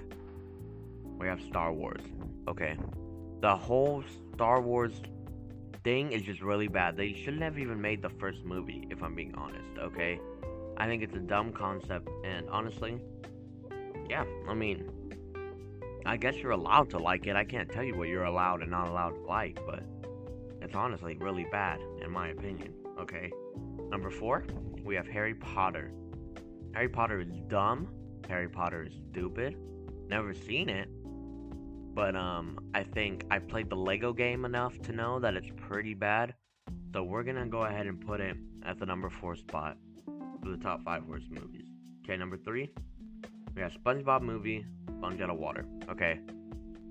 we 1.19 1.27
have 1.27 1.41
Star 1.43 1.73
Wars. 1.73 2.01
Okay, 2.49 2.77
the 3.41 3.57
whole 3.57 4.03
Star 4.35 4.61
Wars 4.61 5.01
thing 5.87 6.11
is 6.11 6.23
just 6.23 6.43
really 6.43 6.67
bad. 6.67 6.97
They 6.97 7.13
shouldn't 7.13 7.45
have 7.45 7.61
even 7.61 7.81
made 7.81 8.03
the 8.03 8.09
first 8.09 8.45
movie, 8.45 8.89
if 8.91 9.05
I'm 9.05 9.15
being 9.15 9.33
honest. 9.37 9.79
Okay, 9.79 10.19
I 10.77 10.87
think 10.89 11.05
it's 11.05 11.15
a 11.15 11.21
dumb 11.21 11.53
concept, 11.53 12.09
and 12.25 12.51
honestly, 12.51 12.99
yeah, 14.11 14.25
I 14.49 14.55
mean, 14.55 14.91
I 16.05 16.17
guess 16.17 16.35
you're 16.39 16.51
allowed 16.51 16.91
to 16.91 16.99
like 16.99 17.29
it. 17.29 17.37
I 17.37 17.45
can't 17.45 17.71
tell 17.71 17.85
you 17.85 17.97
what 17.97 18.09
you're 18.09 18.25
allowed 18.25 18.63
and 18.63 18.71
not 18.73 18.89
allowed 18.89 19.11
to 19.11 19.21
like, 19.29 19.61
but 19.65 19.85
it's 20.61 20.75
honestly 20.75 21.19
really 21.21 21.47
bad, 21.53 21.79
in 22.03 22.11
my 22.11 22.31
opinion. 22.31 22.75
Okay. 22.99 23.31
Number 23.89 24.11
four, 24.11 24.45
we 24.83 24.97
have 24.97 25.07
Harry 25.07 25.35
Potter. 25.35 25.93
Harry 26.75 26.89
Potter 26.89 27.21
is 27.21 27.29
dumb. 27.47 27.87
Harry 28.29 28.49
Potter 28.49 28.83
is 28.83 28.93
stupid. 29.13 29.57
Never 30.09 30.35
seen 30.35 30.69
it. 30.69 30.89
But 31.97 32.15
um 32.15 32.59
I 32.75 32.83
think 32.83 33.25
I 33.31 33.39
played 33.39 33.71
the 33.71 33.77
Lego 33.89 34.13
game 34.13 34.45
enough 34.45 34.79
to 34.83 34.93
know 34.93 35.19
that 35.19 35.35
it's 35.35 35.51
pretty 35.57 35.95
bad. 35.95 36.35
So 36.93 37.03
we're 37.03 37.25
gonna 37.25 37.47
go 37.47 37.63
ahead 37.63 37.87
and 37.87 37.99
put 37.99 38.21
it 38.21 38.37
at 38.65 38.79
the 38.79 38.87
number 38.87 39.09
four 39.09 39.35
spot 39.35 39.79
for 40.43 40.51
the 40.51 40.59
top 40.59 40.85
five 40.85 41.05
worst 41.07 41.31
movies. 41.31 41.67
Okay, 42.05 42.17
number 42.17 42.37
three, 42.37 42.71
we 43.55 43.63
have 43.63 43.73
SpongeBob 43.73 44.23
movie, 44.23 44.65
Sponge 44.99 45.21
Out 45.23 45.31
of 45.31 45.39
Water. 45.39 45.65
Okay. 45.89 46.21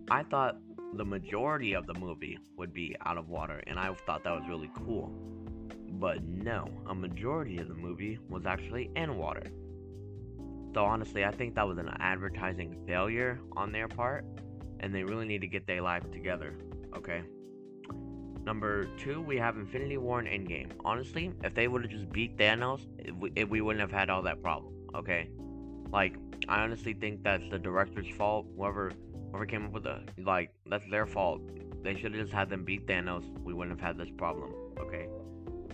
I 0.09 0.23
thought 0.23 0.57
the 0.95 1.05
majority 1.05 1.73
of 1.73 1.85
the 1.85 1.93
movie 1.93 2.37
would 2.57 2.73
be 2.73 2.95
out 3.05 3.17
of 3.17 3.29
water, 3.29 3.61
and 3.67 3.79
I 3.79 3.93
thought 4.05 4.23
that 4.23 4.33
was 4.33 4.43
really 4.47 4.71
cool. 4.85 5.11
But 5.99 6.23
no, 6.23 6.67
a 6.87 6.95
majority 6.95 7.59
of 7.59 7.67
the 7.67 7.75
movie 7.75 8.17
was 8.27 8.45
actually 8.45 8.89
in 8.95 9.17
water. 9.17 9.43
So 10.73 10.83
honestly, 10.83 11.23
I 11.23 11.31
think 11.31 11.55
that 11.55 11.67
was 11.67 11.77
an 11.77 11.89
advertising 11.99 12.75
failure 12.85 13.39
on 13.55 13.71
their 13.71 13.87
part, 13.87 14.25
and 14.79 14.93
they 14.93 15.03
really 15.03 15.25
need 15.25 15.41
to 15.41 15.47
get 15.47 15.67
their 15.67 15.81
life 15.81 16.09
together. 16.11 16.55
Okay. 16.95 17.23
Number 18.43 18.85
two, 18.97 19.21
we 19.21 19.38
have 19.38 19.57
Infinity 19.57 19.97
War 19.97 20.19
and 20.19 20.27
Endgame. 20.27 20.71
Honestly, 20.83 21.31
if 21.43 21.55
they 21.55 21.67
would 21.67 21.81
have 21.81 21.91
just 21.91 22.09
beat 22.11 22.38
Thanos, 22.38 22.81
we, 23.19 23.31
it, 23.35 23.49
we 23.49 23.61
wouldn't 23.61 23.81
have 23.81 23.91
had 23.91 24.09
all 24.09 24.21
that 24.21 24.41
problem. 24.43 24.73
Okay. 24.93 25.29
Like, 25.91 26.15
I 26.47 26.61
honestly 26.61 26.93
think 26.93 27.23
that's 27.23 27.47
the 27.49 27.57
director's 27.57 28.07
fault. 28.15 28.45
Whoever 28.55 28.91
whoever 29.31 29.45
came 29.45 29.65
up 29.65 29.71
with 29.71 29.83
the 29.83 30.01
like 30.19 30.51
that's 30.67 30.88
their 30.89 31.05
fault. 31.05 31.41
They 31.83 31.95
should 31.95 32.13
have 32.13 32.21
just 32.21 32.33
had 32.33 32.49
them 32.49 32.63
beat 32.63 32.88
Thanos. 32.88 33.23
We 33.43 33.53
wouldn't 33.53 33.79
have 33.79 33.88
had 33.88 33.97
this 33.97 34.13
problem. 34.15 34.53
Okay. 34.79 35.07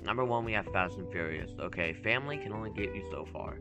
Number 0.04 0.26
one, 0.26 0.46
we 0.46 0.54
have 0.54 0.66
Fast 0.68 0.98
and 0.98 1.12
Furious. 1.12 1.52
Okay, 1.60 1.94
family 1.94 2.38
can 2.38 2.54
only 2.54 2.72
get 2.72 2.96
you 2.96 3.08
so 3.12 3.26
far. 3.32 3.60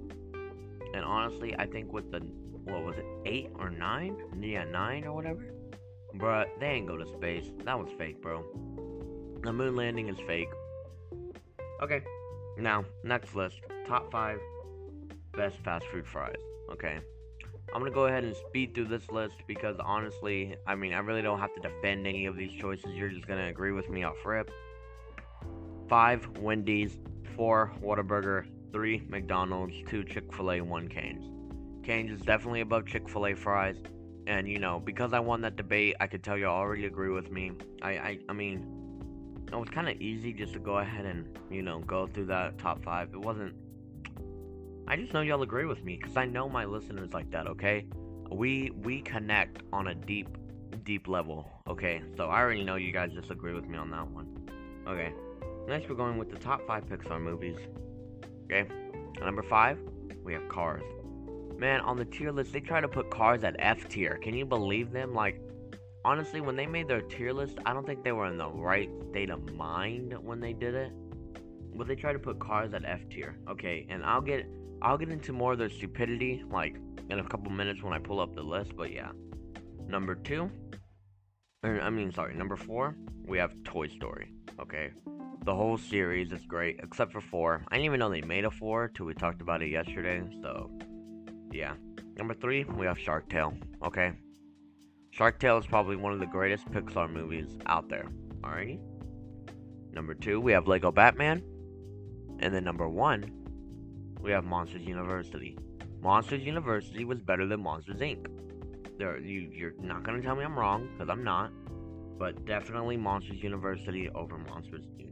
And 0.95 1.05
honestly, 1.05 1.55
I 1.59 1.67
think 1.67 1.93
with 1.93 2.11
the 2.11 2.21
what 2.65 2.85
was 2.85 2.97
it, 2.99 3.07
eight 3.27 3.51
or 3.59 3.71
nine? 3.71 4.17
Yeah, 4.41 4.65
nine 4.65 5.05
or 5.05 5.13
whatever. 5.13 5.45
Bruh, 6.17 6.47
they 6.59 6.67
ain't 6.67 6.87
go 6.87 6.97
to 6.97 7.07
space. 7.07 7.47
That 7.65 7.79
was 7.79 7.89
fake, 7.97 8.21
bro. 8.21 8.45
The 9.43 9.53
moon 9.53 9.77
landing 9.77 10.09
is 10.09 10.19
fake. 10.27 10.49
Okay. 11.83 12.03
Now, 12.59 12.85
next 13.05 13.35
list. 13.35 13.61
Top 13.87 14.11
five 14.11 14.39
best 15.37 15.57
fast 15.65 15.87
food 15.87 16.07
fries. 16.07 16.37
Okay. 16.73 16.99
I'm 17.73 17.81
gonna 17.81 17.93
go 17.93 18.07
ahead 18.07 18.25
and 18.25 18.35
speed 18.35 18.75
through 18.75 18.87
this 18.87 19.11
list 19.11 19.37
because 19.47 19.77
honestly, 19.79 20.57
I 20.67 20.75
mean, 20.75 20.93
I 20.93 20.99
really 20.99 21.23
don't 21.23 21.39
have 21.39 21.55
to 21.55 21.61
defend 21.61 22.07
any 22.07 22.27
of 22.27 22.37
these 22.37 22.53
choices. 22.53 22.91
You're 22.95 23.11
just 23.11 23.27
gonna 23.27 23.47
agree 23.47 23.73
with 23.73 23.89
me 23.89 24.03
off 24.03 24.17
rip. 24.25 24.51
Five 25.89 26.27
Wendy's, 26.39 26.99
four 27.37 27.73
Whataburger, 27.81 28.47
three 28.73 29.03
McDonald's, 29.09 29.75
two 29.89 30.05
Chick 30.05 30.35
Fil 30.35 30.53
A, 30.53 30.61
one 30.61 30.89
Cane's. 30.89 31.40
Cane's 31.91 32.13
is 32.13 32.25
definitely 32.25 32.61
above 32.61 32.87
Chick 32.87 33.09
Fil 33.09 33.27
A 33.27 33.35
fries, 33.35 33.75
and 34.29 34.47
you 34.47 34.61
know, 34.61 34.79
because 34.79 35.13
I 35.13 35.19
won 35.19 35.41
that 35.41 35.57
debate, 35.57 35.97
I 35.99 36.07
could 36.07 36.23
tell 36.23 36.39
you 36.39 36.47
already 36.47 36.87
agree 36.87 37.11
with 37.11 37.33
me. 37.33 37.51
I, 37.83 37.91
I, 37.91 38.19
I 38.29 38.33
mean, 38.33 39.43
it 39.53 39.57
was 39.57 39.69
kind 39.71 39.89
of 39.89 40.01
easy 40.01 40.33
just 40.33 40.53
to 40.53 40.61
go 40.61 40.79
ahead 40.79 41.05
and 41.05 41.37
you 41.51 41.63
know 41.63 41.81
go 41.81 42.07
through 42.07 42.27
that 42.27 42.59
top 42.59 42.85
five. 42.85 43.13
It 43.13 43.21
wasn't 43.21 43.57
I 44.87 44.95
just 44.95 45.13
know 45.13 45.23
y'all 45.23 45.43
agree 45.43 45.65
with 45.65 45.83
me 45.83 45.99
because 46.01 46.17
I 46.17 46.27
know 46.27 46.49
my 46.49 46.65
listeners 46.65 47.13
like 47.13 47.29
that. 47.33 47.49
Okay, 47.49 47.87
we 48.31 48.71
we 48.85 49.01
connect 49.01 49.65
on 49.73 49.89
a 49.89 49.95
deep 49.97 50.29
deep 50.85 51.09
level. 51.09 51.51
Okay, 51.67 52.03
so 52.17 52.27
I 52.27 52.39
already 52.39 52.63
know 52.63 52.77
you 52.77 52.93
guys 52.93 53.11
disagree 53.13 53.53
with 53.53 53.67
me 53.67 53.77
on 53.77 53.91
that 53.91 54.07
one. 54.07 54.29
Okay, 54.87 55.13
next 55.67 55.89
we're 55.89 55.97
going 55.97 56.19
with 56.19 56.31
the 56.31 56.39
top 56.39 56.65
five 56.69 56.87
Pixar 56.87 57.21
movies. 57.21 57.59
Okay, 58.45 58.71
number 59.19 59.43
five 59.43 59.77
we 60.23 60.33
have 60.35 60.49
Cars. 60.49 60.85
Man, 61.61 61.83
on 61.83 61.99
the 61.99 62.07
tier 62.07 62.33
list 62.33 62.55
they 62.55 62.61
try 62.61 62.81
to 62.81 62.89
put 62.89 63.11
Cars 63.11 63.45
at 63.45 63.55
F 63.59 63.87
tier. 63.87 64.17
Can 64.23 64.35
you 64.35 64.47
believe 64.47 64.93
them? 64.93 65.13
Like 65.13 65.39
honestly, 66.07 66.41
when 66.41 66.57
they 66.57 66.67
made 66.67 66.89
their 66.89 67.03
tier 67.03 67.35
list, 67.35 67.59
I 67.67 67.75
don't 67.75 67.85
think 67.85 68.03
they 68.03 68.13
were 68.13 68.27
in 68.29 68.39
the 68.39 68.49
right 68.49 68.89
state 69.11 69.29
of 69.29 69.53
mind 69.53 70.15
when 70.23 70.41
they 70.41 70.55
did 70.55 70.75
it. 70.75 70.91
But 71.77 71.87
they 71.87 71.97
try 71.97 72.15
to 72.15 72.19
put 72.19 72.39
cars 72.39 72.73
at 72.73 72.87
F 72.87 73.01
tier. 73.11 73.37
Okay, 73.47 73.87
and 73.91 74.03
I'll 74.03 74.23
get 74.23 74.47
I'll 74.81 74.97
get 74.97 75.11
into 75.11 75.35
more 75.35 75.53
of 75.53 75.59
their 75.59 75.69
stupidity 75.69 76.43
like 76.51 76.77
in 77.11 77.19
a 77.19 77.25
couple 77.25 77.53
minutes 77.53 77.83
when 77.83 77.93
I 77.93 77.99
pull 77.99 78.21
up 78.21 78.35
the 78.35 78.43
list, 78.43 78.75
but 78.75 78.91
yeah. 78.91 79.11
Number 79.87 80.15
two, 80.15 80.51
or, 81.63 81.79
I 81.79 81.91
mean, 81.91 82.11
sorry, 82.11 82.35
number 82.35 82.57
four, 82.57 82.97
we 83.27 83.37
have 83.37 83.53
Toy 83.65 83.89
Story. 83.89 84.33
Okay, 84.59 84.93
the 85.45 85.55
whole 85.55 85.77
series 85.77 86.33
is 86.33 86.47
great 86.47 86.81
except 86.83 87.13
for 87.13 87.21
four. 87.21 87.67
I 87.69 87.75
didn't 87.75 87.85
even 87.85 88.01
know 88.01 88.09
they 88.09 88.23
made 88.23 88.47
a 88.47 88.51
four 88.51 88.89
till 88.89 89.05
we 89.05 89.13
talked 89.13 89.43
about 89.43 89.61
it 89.61 89.69
yesterday. 89.69 90.23
So, 90.41 90.71
yeah. 91.51 91.75
Number 92.17 92.35
three, 92.35 92.65
we 92.65 92.87
have 92.87 92.99
Shark 92.99 93.29
Tale. 93.29 93.55
Okay, 93.85 94.13
Shark 95.11 95.41
Tale 95.41 95.59
is 95.59 95.67
probably 95.67 95.97
one 95.97 96.13
of 96.13 96.21
the 96.21 96.27
greatest 96.27 96.71
Pixar 96.71 97.11
movies 97.11 97.59
out 97.67 97.89
there. 97.89 98.07
Alrighty. 98.43 98.79
Number 99.93 100.15
two, 100.15 100.41
we 100.41 100.53
have 100.53 100.69
Lego 100.69 100.93
Batman. 100.93 101.43
And 102.39 102.55
then 102.55 102.65
number 102.65 102.89
one, 102.89 103.31
we 104.21 104.31
have 104.31 104.45
Monsters 104.45 104.83
University. 104.83 105.59
Monsters 106.01 106.43
University 106.43 107.05
was 107.05 107.21
better 107.21 107.47
than 107.47 107.61
Monsters 107.61 108.01
Inc. 108.01 108.27
There, 108.99 109.19
you, 109.19 109.51
you're 109.53 109.75
not 109.81 110.05
gonna 110.05 110.23
tell 110.23 110.37
me 110.37 110.45
I'm 110.45 110.59
wrong, 110.59 110.89
because 110.93 111.11
I'm 111.11 111.25
not. 111.25 111.51
But 112.19 112.47
definitely 112.47 112.97
Monsters 112.97 113.43
University 113.43 114.09
over 114.15 114.39
Monsters 114.39 114.87
Inc. 114.99 115.11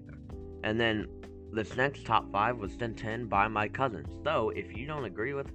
And 0.62 0.80
then 0.80 1.06
this 1.52 1.76
next 1.76 2.06
top 2.06 2.30
five 2.30 2.56
was 2.56 2.72
sent 2.72 3.02
in 3.04 3.26
by 3.26 3.48
my 3.48 3.68
cousins. 3.68 4.08
So 4.24 4.50
if 4.50 4.76
you 4.76 4.86
don't 4.86 5.04
agree 5.04 5.34
with 5.34 5.50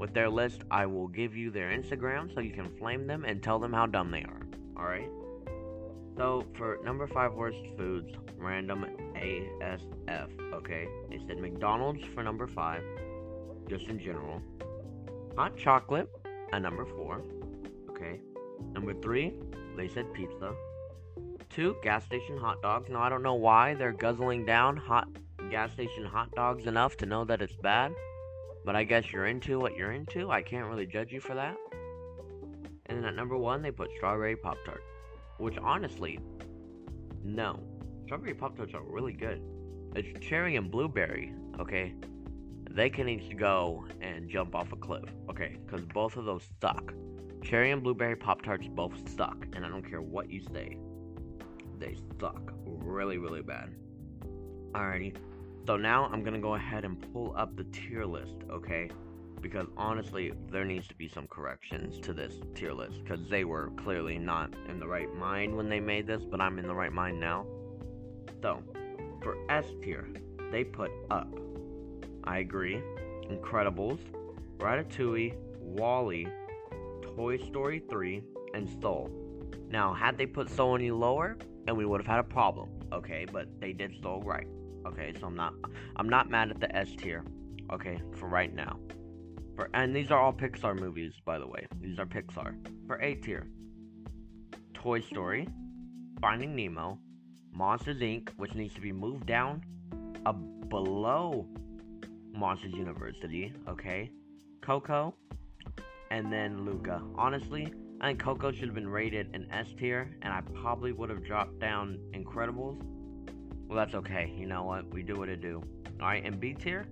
with 0.00 0.14
their 0.14 0.30
list, 0.30 0.62
I 0.70 0.86
will 0.86 1.08
give 1.08 1.36
you 1.36 1.50
their 1.50 1.68
Instagram 1.70 2.34
so 2.34 2.40
you 2.40 2.52
can 2.52 2.74
flame 2.78 3.06
them 3.06 3.26
and 3.26 3.42
tell 3.42 3.58
them 3.58 3.72
how 3.72 3.84
dumb 3.84 4.10
they 4.10 4.22
are. 4.22 4.40
Alright? 4.76 5.10
So 6.16 6.44
for 6.56 6.78
number 6.82 7.06
five 7.06 7.34
worst 7.34 7.58
foods, 7.76 8.10
random 8.38 8.86
ASF, 9.14 10.28
okay? 10.54 10.88
They 11.10 11.20
said 11.28 11.38
McDonald's 11.38 12.02
for 12.14 12.22
number 12.22 12.46
five, 12.46 12.82
just 13.68 13.88
in 13.88 13.98
general. 13.98 14.40
Hot 15.36 15.56
chocolate 15.58 16.08
at 16.50 16.62
number 16.62 16.86
four, 16.86 17.22
okay? 17.90 18.20
Number 18.72 18.94
three, 18.94 19.34
they 19.76 19.86
said 19.86 20.12
pizza. 20.14 20.54
Two, 21.50 21.76
gas 21.82 22.06
station 22.06 22.38
hot 22.38 22.62
dogs. 22.62 22.88
Now 22.88 23.02
I 23.02 23.10
don't 23.10 23.22
know 23.22 23.34
why 23.34 23.74
they're 23.74 23.92
guzzling 23.92 24.46
down 24.46 24.78
hot 24.78 25.08
gas 25.50 25.72
station 25.72 26.06
hot 26.06 26.30
dogs 26.34 26.66
enough 26.66 26.96
to 26.98 27.06
know 27.06 27.24
that 27.26 27.42
it's 27.42 27.56
bad. 27.56 27.92
But 28.64 28.76
I 28.76 28.84
guess 28.84 29.12
you're 29.12 29.26
into 29.26 29.58
what 29.58 29.76
you're 29.76 29.92
into. 29.92 30.30
I 30.30 30.42
can't 30.42 30.66
really 30.66 30.86
judge 30.86 31.12
you 31.12 31.20
for 31.20 31.34
that. 31.34 31.56
And 32.86 32.98
then 32.98 33.04
at 33.04 33.14
number 33.14 33.36
one, 33.36 33.62
they 33.62 33.70
put 33.70 33.90
strawberry 33.96 34.36
Pop 34.36 34.56
Tart. 34.64 34.82
Which 35.38 35.56
honestly, 35.58 36.18
no. 37.24 37.60
Strawberry 38.04 38.34
Pop 38.34 38.56
Tarts 38.56 38.74
are 38.74 38.82
really 38.82 39.12
good. 39.12 39.40
It's 39.94 40.18
cherry 40.20 40.56
and 40.56 40.70
blueberry, 40.70 41.32
okay? 41.58 41.94
They 42.70 42.90
can 42.90 43.08
each 43.08 43.36
go 43.36 43.84
and 44.00 44.28
jump 44.28 44.54
off 44.54 44.72
a 44.72 44.76
cliff, 44.76 45.08
okay? 45.28 45.56
Because 45.64 45.84
both 45.86 46.16
of 46.16 46.24
those 46.24 46.48
suck. 46.60 46.92
Cherry 47.42 47.70
and 47.70 47.82
blueberry 47.82 48.16
Pop 48.16 48.42
Tarts 48.42 48.68
both 48.68 48.92
suck, 49.16 49.46
and 49.54 49.64
I 49.64 49.68
don't 49.68 49.88
care 49.88 50.02
what 50.02 50.30
you 50.30 50.40
say. 50.52 50.76
They 51.78 51.96
suck 52.20 52.52
really, 52.64 53.18
really 53.18 53.42
bad. 53.42 53.70
Alrighty, 54.72 55.16
so 55.70 55.76
now 55.76 56.10
I'm 56.12 56.24
gonna 56.24 56.40
go 56.40 56.56
ahead 56.56 56.84
and 56.84 57.00
pull 57.12 57.32
up 57.36 57.56
the 57.56 57.62
tier 57.62 58.04
list, 58.04 58.38
okay? 58.50 58.90
Because 59.40 59.68
honestly, 59.76 60.32
there 60.50 60.64
needs 60.64 60.88
to 60.88 60.96
be 60.96 61.06
some 61.06 61.28
corrections 61.28 62.00
to 62.00 62.12
this 62.12 62.40
tier 62.56 62.72
list 62.72 63.04
because 63.04 63.20
they 63.28 63.44
were 63.44 63.70
clearly 63.76 64.18
not 64.18 64.52
in 64.68 64.80
the 64.80 64.88
right 64.88 65.14
mind 65.14 65.56
when 65.56 65.68
they 65.68 65.78
made 65.78 66.08
this, 66.08 66.22
but 66.28 66.40
I'm 66.40 66.58
in 66.58 66.66
the 66.66 66.74
right 66.74 66.92
mind 66.92 67.20
now. 67.20 67.46
So, 68.42 68.64
for 69.22 69.36
S 69.48 69.64
tier, 69.80 70.08
they 70.50 70.64
put 70.64 70.90
up. 71.08 71.32
I 72.24 72.38
agree. 72.38 72.82
Incredibles, 73.30 74.00
Ratatouille, 74.58 75.36
WALL-E, 75.60 76.26
Toy 77.14 77.38
Story 77.46 77.80
3, 77.88 78.24
and 78.54 78.68
Soul. 78.82 79.08
Now, 79.68 79.94
had 79.94 80.18
they 80.18 80.26
put 80.26 80.50
Soul 80.50 80.74
any 80.74 80.90
lower, 80.90 81.38
and 81.68 81.76
we 81.76 81.86
would 81.86 82.00
have 82.00 82.08
had 82.08 82.18
a 82.18 82.24
problem, 82.24 82.70
okay? 82.92 83.24
But 83.32 83.46
they 83.60 83.72
did 83.72 83.94
Soul 84.02 84.20
right. 84.22 84.48
Okay, 84.86 85.12
so 85.20 85.26
I'm 85.26 85.36
not 85.36 85.54
I'm 85.96 86.08
not 86.08 86.30
mad 86.30 86.50
at 86.50 86.60
the 86.60 86.74
S 86.74 86.90
tier. 86.96 87.24
Okay, 87.72 88.00
for 88.16 88.28
right 88.28 88.54
now. 88.54 88.78
For 89.56 89.68
and 89.74 89.94
these 89.94 90.10
are 90.10 90.20
all 90.20 90.32
Pixar 90.32 90.78
movies, 90.78 91.14
by 91.24 91.38
the 91.38 91.46
way. 91.46 91.66
These 91.80 91.98
are 91.98 92.06
Pixar. 92.06 92.54
For 92.86 93.00
A 93.00 93.14
tier. 93.16 93.46
Toy 94.74 95.00
Story, 95.00 95.46
Finding 96.22 96.56
Nemo, 96.56 96.98
Monsters 97.52 98.00
Inc., 98.00 98.30
which 98.36 98.54
needs 98.54 98.74
to 98.74 98.80
be 98.80 98.92
moved 98.92 99.26
down 99.26 99.62
uh, 100.24 100.32
below 100.32 101.46
Monsters 102.32 102.72
University, 102.72 103.52
okay? 103.68 104.10
Coco, 104.62 105.14
and 106.10 106.32
then 106.32 106.64
Luca. 106.64 107.02
Honestly, 107.14 107.72
I 108.00 108.08
think 108.08 108.20
Coco 108.20 108.50
should 108.52 108.66
have 108.66 108.74
been 108.74 108.88
rated 108.88 109.34
an 109.34 109.46
S 109.52 109.74
tier, 109.78 110.16
and 110.22 110.32
I 110.32 110.40
probably 110.40 110.92
would 110.92 111.10
have 111.10 111.24
dropped 111.24 111.58
down 111.58 111.98
Incredibles 112.14 112.82
well, 113.70 113.78
that's 113.78 113.94
okay. 113.94 114.32
You 114.36 114.46
know 114.46 114.64
what? 114.64 114.92
We 114.92 115.04
do 115.04 115.16
what 115.16 115.28
it 115.28 115.40
do. 115.40 115.62
Alright, 116.00 116.26
and 116.26 116.40
B 116.40 116.54
tier, 116.54 116.88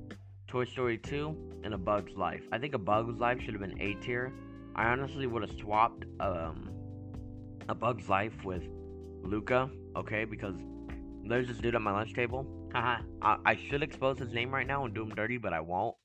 Toy 0.46 0.64
Story 0.64 0.96
2 0.96 1.60
and 1.64 1.74
A 1.74 1.78
Bug's 1.78 2.16
Life. 2.16 2.42
I 2.52 2.58
think 2.58 2.72
A 2.74 2.78
Bug's 2.78 3.18
Life 3.18 3.40
should 3.40 3.52
have 3.52 3.60
been 3.60 3.80
A 3.80 3.94
tier. 3.94 4.32
I 4.76 4.86
honestly 4.86 5.26
would 5.26 5.42
have 5.42 5.58
swapped 5.58 6.04
um, 6.20 6.70
A 7.68 7.74
Bug's 7.74 8.08
Life 8.08 8.44
with 8.44 8.62
Luca, 9.24 9.68
okay? 9.96 10.24
Because 10.24 10.54
there's 11.24 11.48
this 11.48 11.58
dude 11.58 11.74
at 11.74 11.82
my 11.82 11.90
lunch 11.90 12.14
table. 12.14 12.46
Haha. 12.72 13.02
I, 13.22 13.38
I 13.44 13.58
should 13.68 13.82
expose 13.82 14.20
his 14.20 14.32
name 14.32 14.54
right 14.54 14.66
now 14.66 14.84
and 14.84 14.94
do 14.94 15.02
him 15.02 15.10
dirty, 15.16 15.36
but 15.36 15.52
I 15.52 15.58
won't. 15.58 15.96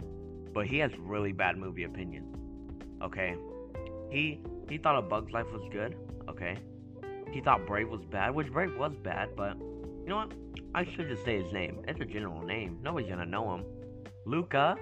But 0.55 0.65
he 0.65 0.79
has 0.79 0.89
really 0.97 1.33
bad 1.33 1.55
movie 1.55 1.83
opinions. 1.83 2.35
Okay? 3.03 3.35
He 4.09 4.41
he 4.67 4.79
thought 4.79 4.97
A 4.97 5.03
Bug's 5.03 5.31
Life 5.31 5.51
was 5.53 5.61
good. 5.71 5.95
Okay? 6.27 6.57
He 7.31 7.41
thought 7.41 7.67
Brave 7.67 7.89
was 7.89 8.01
bad, 8.09 8.33
which 8.33 8.51
Brave 8.51 8.75
was 8.75 8.93
bad, 9.03 9.35
but 9.35 9.55
you 9.59 10.09
know 10.09 10.17
what? 10.17 10.31
I 10.75 10.85
should 10.85 11.07
just 11.07 11.23
say 11.23 11.41
his 11.41 11.51
name. 11.53 11.83
It's 11.87 11.99
a 11.99 12.05
general 12.05 12.41
name. 12.41 12.79
Nobody's 12.81 13.09
gonna 13.09 13.25
know 13.25 13.53
him. 13.53 13.65
Luca. 14.25 14.75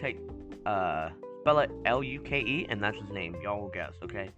Take 0.00 0.18
uh 0.66 1.10
spell 1.40 1.60
it 1.60 1.70
L 1.84 2.02
U 2.02 2.20
K 2.20 2.40
E 2.40 2.66
and 2.68 2.82
that's 2.82 2.98
his 2.98 3.10
name. 3.10 3.36
Y'all 3.42 3.60
will 3.60 3.68
guess, 3.68 3.92
okay? 4.02 4.30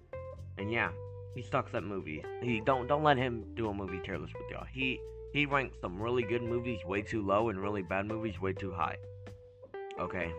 And 0.58 0.70
yeah, 0.70 0.90
he 1.34 1.42
sucks 1.42 1.74
at 1.74 1.82
movies. 1.82 2.22
He 2.42 2.60
don't 2.60 2.86
don't 2.86 3.02
let 3.02 3.16
him 3.16 3.44
do 3.54 3.68
a 3.68 3.74
movie 3.74 4.00
tier 4.04 4.18
list 4.18 4.34
with 4.34 4.50
y'all. 4.50 4.66
He 4.70 5.00
he 5.32 5.46
ranks 5.46 5.76
some 5.80 6.00
really 6.00 6.22
good 6.22 6.42
movies 6.42 6.84
way 6.84 7.02
too 7.02 7.22
low 7.22 7.48
and 7.48 7.60
really 7.60 7.82
bad 7.82 8.06
movies 8.06 8.40
way 8.40 8.52
too 8.52 8.72
high. 8.72 8.96
Okay. 9.98 10.32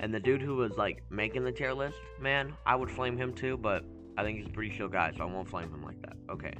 And 0.00 0.12
the 0.12 0.20
dude 0.20 0.42
who 0.42 0.56
was 0.56 0.76
like 0.76 1.02
making 1.10 1.44
the 1.44 1.52
tier 1.52 1.72
list, 1.72 1.96
man, 2.20 2.54
I 2.66 2.74
would 2.74 2.90
flame 2.90 3.16
him 3.16 3.32
too, 3.32 3.56
but 3.56 3.84
I 4.16 4.22
think 4.22 4.38
he's 4.38 4.46
a 4.46 4.50
pretty 4.50 4.76
chill 4.76 4.88
guy, 4.88 5.12
so 5.16 5.22
I 5.22 5.26
won't 5.26 5.48
flame 5.48 5.72
him 5.72 5.82
like 5.82 6.00
that. 6.02 6.16
Okay. 6.30 6.52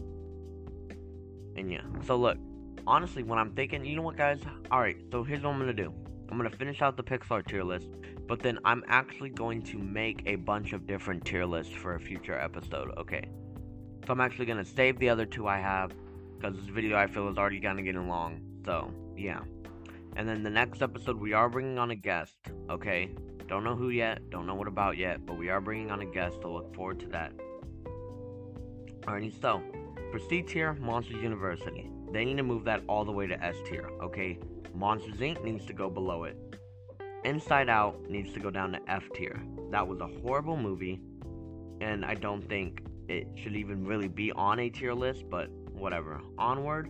And 1.57 1.71
yeah, 1.71 1.83
so 2.07 2.17
look, 2.17 2.39
honestly, 2.87 3.23
when 3.23 3.39
I'm 3.39 3.53
thinking, 3.53 3.85
you 3.85 3.97
know 3.97 4.03
what, 4.03 4.17
guys? 4.17 4.41
Alright, 4.73 4.99
so 5.11 5.23
here's 5.23 5.43
what 5.43 5.51
I'm 5.51 5.59
gonna 5.59 5.73
do 5.73 5.93
I'm 6.31 6.37
gonna 6.37 6.51
finish 6.51 6.83
out 6.83 6.97
the 6.97 7.03
Pixar 7.03 7.47
tier 7.47 7.65
list, 7.65 7.89
but 8.27 8.41
then 8.41 8.59
I'm 8.65 8.85
actually 8.89 9.31
going 9.31 9.63
to 9.63 9.79
make 9.79 10.23
a 10.27 10.37
bunch 10.37 10.73
of 10.73 10.87
different 10.87 11.25
tier 11.25 11.45
lists 11.45 11.75
for 11.75 11.95
a 11.95 12.01
future 12.01 12.39
episode, 12.39 12.93
okay? 12.97 13.29
So 14.07 14.13
I'm 14.13 14.21
actually 14.21 14.47
gonna 14.47 14.65
save 14.65 14.99
the 14.99 15.09
other 15.09 15.27
two 15.27 15.49
I 15.49 15.59
have, 15.59 15.93
because 16.37 16.57
this 16.57 16.67
video 16.67 16.97
I 16.97 17.07
feel 17.07 17.29
is 17.29 17.39
already 17.39 17.61
kinda 17.61 17.83
getting 17.83 18.09
long, 18.09 18.41
so 18.65 18.93
yeah. 19.17 19.41
And 20.17 20.29
then 20.29 20.43
the 20.43 20.51
next 20.51 20.83
episode, 20.83 21.19
we 21.19 21.33
are 21.33 21.49
bringing 21.49 21.79
on 21.79 21.91
a 21.91 21.97
guest, 21.97 22.37
okay? 22.69 23.11
Don't 23.49 23.65
know 23.65 23.75
who 23.75 23.91
yet, 23.91 24.31
don't 24.31 24.47
know 24.47 24.55
what 24.55 24.69
about 24.69 24.97
yet, 24.97 25.27
but 25.27 25.37
we 25.37 25.49
are 25.49 25.61
bringing 25.61 25.91
on 25.91 26.01
a 26.01 26.07
guest, 26.07 26.39
so 26.43 26.53
look 26.53 26.75
forward 26.75 27.01
to 27.01 27.07
that. 27.09 27.33
Alrighty, 29.03 29.41
so, 29.41 29.61
for 30.13 30.19
C 30.19 30.43
tier, 30.43 30.75
Monsters 30.75 31.23
University. 31.23 31.91
They 32.13 32.25
need 32.25 32.37
to 32.37 32.43
move 32.43 32.65
that 32.65 32.83
all 32.89 33.05
the 33.05 33.13
way 33.13 33.27
to 33.27 33.43
S 33.43 33.57
tier, 33.69 33.89
okay? 34.03 34.39
Monsters 34.75 35.17
Inc. 35.17 35.43
needs 35.45 35.67
to 35.67 35.73
go 35.73 35.89
below 35.89 36.25
it. 36.25 36.37
Inside 37.25 37.69
Out 37.69 38.09
needs 38.09 38.33
to 38.33 38.41
go 38.41 38.51
down 38.51 38.73
to 38.73 38.81
F 38.89 39.05
tier. 39.15 39.41
That 39.71 39.87
was 39.87 40.01
a 40.01 40.09
horrible 40.23 40.57
movie, 40.57 41.01
and 41.81 42.05
I 42.05 42.15
don't 42.15 42.49
think 42.49 42.83
it 43.09 43.29
should 43.37 43.57
even 43.57 43.85
really 43.85 44.09
be 44.09 44.33
on 44.33 44.59
a 44.61 44.71
tier 44.71 44.95
list, 44.95 45.25
but 45.29 45.51
whatever. 45.73 46.21
Onward, 46.39 46.89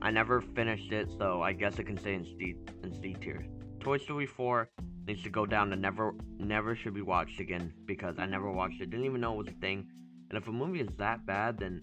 I 0.00 0.10
never 0.10 0.40
finished 0.40 0.92
it, 0.92 1.08
so 1.18 1.42
I 1.42 1.52
guess 1.52 1.78
it 1.78 1.84
can 1.84 1.98
stay 1.98 2.14
in 2.14 2.24
C, 2.24 2.54
in 2.82 3.00
C 3.00 3.14
tier. 3.20 3.44
Toy 3.80 3.98
Story 3.98 4.26
4 4.26 4.68
needs 5.06 5.22
to 5.22 5.30
go 5.30 5.44
down 5.46 5.70
to 5.70 5.76
never 5.76 6.14
never 6.38 6.74
should 6.74 6.94
be 6.94 7.02
watched 7.02 7.40
again 7.40 7.72
because 7.86 8.18
I 8.18 8.26
never 8.26 8.50
watched 8.50 8.80
it. 8.80 8.90
Didn't 8.90 9.06
even 9.06 9.20
know 9.20 9.34
it 9.34 9.38
was 9.38 9.48
a 9.48 9.60
thing. 9.60 9.86
And 10.30 10.38
if 10.38 10.48
a 10.48 10.52
movie 10.52 10.80
is 10.80 10.88
that 10.98 11.26
bad, 11.26 11.58
then 11.58 11.82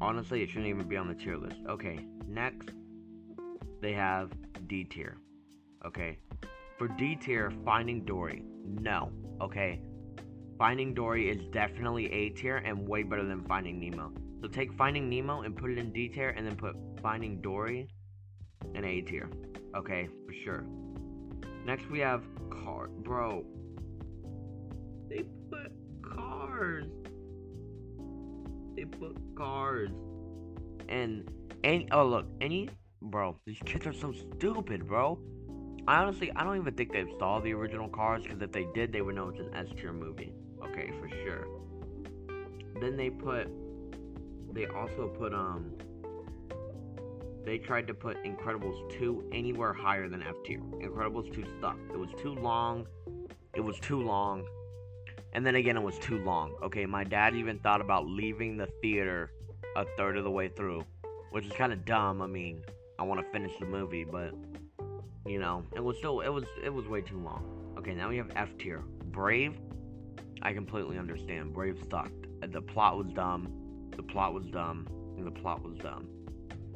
Honestly, 0.00 0.42
it 0.42 0.48
shouldn't 0.48 0.66
even 0.66 0.88
be 0.88 0.96
on 0.96 1.08
the 1.08 1.14
tier 1.14 1.36
list. 1.36 1.56
Okay, 1.68 1.98
next, 2.26 2.70
they 3.82 3.92
have 3.92 4.30
D 4.66 4.84
tier. 4.84 5.18
Okay, 5.84 6.18
for 6.78 6.88
D 6.88 7.16
tier, 7.16 7.52
Finding 7.64 8.04
Dory. 8.04 8.42
No. 8.64 9.12
Okay, 9.40 9.80
Finding 10.58 10.94
Dory 10.94 11.28
is 11.28 11.42
definitely 11.52 12.10
A 12.12 12.30
tier 12.30 12.58
and 12.58 12.88
way 12.88 13.02
better 13.02 13.24
than 13.24 13.44
Finding 13.44 13.78
Nemo. 13.78 14.12
So 14.40 14.48
take 14.48 14.72
Finding 14.72 15.10
Nemo 15.10 15.42
and 15.42 15.54
put 15.56 15.70
it 15.70 15.78
in 15.78 15.92
D 15.92 16.08
tier, 16.08 16.30
and 16.30 16.46
then 16.46 16.56
put 16.56 16.74
Finding 17.02 17.40
Dory 17.40 17.88
in 18.74 18.84
A 18.84 19.00
tier. 19.02 19.28
Okay, 19.76 20.08
for 20.26 20.32
sure. 20.44 20.64
Next 21.66 21.90
we 21.90 21.98
have 22.00 22.22
Car. 22.50 22.88
Bro, 22.88 23.44
they 25.08 25.24
put 25.50 25.72
Cars 26.02 26.86
they 28.80 28.86
put 28.86 29.16
cars. 29.36 29.90
And 30.88 31.30
any 31.62 31.88
oh 31.92 32.06
look, 32.06 32.26
any 32.40 32.68
bro, 33.02 33.36
these 33.46 33.58
kids 33.64 33.86
are 33.86 33.92
so 33.92 34.12
stupid, 34.12 34.86
bro. 34.86 35.18
I 35.86 35.96
honestly 35.96 36.32
I 36.34 36.44
don't 36.44 36.56
even 36.56 36.74
think 36.74 36.92
they 36.92 37.04
saw 37.18 37.40
the 37.40 37.52
original 37.52 37.88
cars 37.88 38.22
because 38.22 38.40
if 38.40 38.52
they 38.52 38.66
did 38.74 38.92
they 38.92 39.02
would 39.02 39.14
know 39.14 39.28
it's 39.28 39.40
an 39.40 39.54
S 39.54 39.68
tier 39.76 39.92
movie. 39.92 40.32
Okay, 40.64 40.92
for 40.98 41.08
sure. 41.08 41.46
Then 42.80 42.96
they 42.96 43.10
put 43.10 43.48
they 44.52 44.66
also 44.66 45.08
put 45.08 45.34
um 45.34 45.72
they 47.44 47.58
tried 47.58 47.86
to 47.86 47.94
put 47.94 48.22
Incredibles 48.22 48.92
2 48.98 49.30
anywhere 49.32 49.72
higher 49.72 50.08
than 50.08 50.22
F 50.22 50.34
tier. 50.44 50.60
Incredibles 50.60 51.32
2 51.34 51.44
stuck. 51.58 51.78
It 51.90 51.98
was 51.98 52.10
too 52.18 52.34
long. 52.34 52.86
It 53.54 53.60
was 53.60 53.78
too 53.80 54.02
long. 54.02 54.44
And 55.32 55.46
then 55.46 55.54
again, 55.54 55.76
it 55.76 55.82
was 55.82 55.98
too 55.98 56.18
long. 56.18 56.54
Okay, 56.62 56.86
my 56.86 57.04
dad 57.04 57.34
even 57.34 57.58
thought 57.58 57.80
about 57.80 58.06
leaving 58.06 58.56
the 58.56 58.66
theater 58.82 59.30
a 59.76 59.84
third 59.96 60.16
of 60.16 60.24
the 60.24 60.30
way 60.30 60.48
through, 60.48 60.84
which 61.30 61.46
is 61.46 61.52
kind 61.52 61.72
of 61.72 61.84
dumb. 61.84 62.20
I 62.20 62.26
mean, 62.26 62.62
I 62.98 63.04
want 63.04 63.20
to 63.20 63.32
finish 63.32 63.52
the 63.60 63.66
movie, 63.66 64.04
but 64.04 64.34
you 65.26 65.38
know, 65.38 65.64
it 65.76 65.80
was 65.80 65.96
still 65.98 66.20
it 66.20 66.28
was 66.28 66.44
it 66.64 66.70
was 66.70 66.86
way 66.88 67.00
too 67.00 67.18
long. 67.18 67.74
Okay, 67.78 67.94
now 67.94 68.08
we 68.08 68.16
have 68.16 68.30
F 68.34 68.48
tier. 68.58 68.82
Brave, 69.06 69.58
I 70.42 70.52
completely 70.52 70.98
understand. 70.98 71.52
Brave 71.52 71.78
sucked. 71.90 72.26
The 72.40 72.62
plot 72.62 72.96
was 72.96 73.12
dumb. 73.12 73.90
The 73.96 74.02
plot 74.02 74.34
was 74.34 74.46
dumb. 74.46 74.88
And 75.16 75.26
the 75.26 75.30
plot 75.30 75.62
was 75.62 75.76
dumb. 75.78 76.08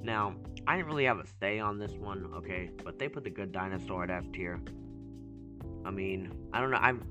Now, 0.03 0.35
I 0.67 0.77
didn't 0.77 0.89
really 0.89 1.07
have 1.07 1.19
a 1.19 1.25
say 1.41 1.59
on 1.59 1.79
this 1.79 1.93
one, 1.93 2.31
okay, 2.37 2.71
but 2.85 2.99
they 2.99 3.09
put 3.09 3.25
the 3.25 3.31
Good 3.31 3.53
Dinosaur 3.53 4.05
at 4.05 4.11
F 4.11 4.25
tier. 4.33 4.61
I 5.85 5.91
mean, 5.91 6.31
I 6.53 6.61
don't 6.61 6.71
know. 6.71 6.77
I'm 6.77 7.03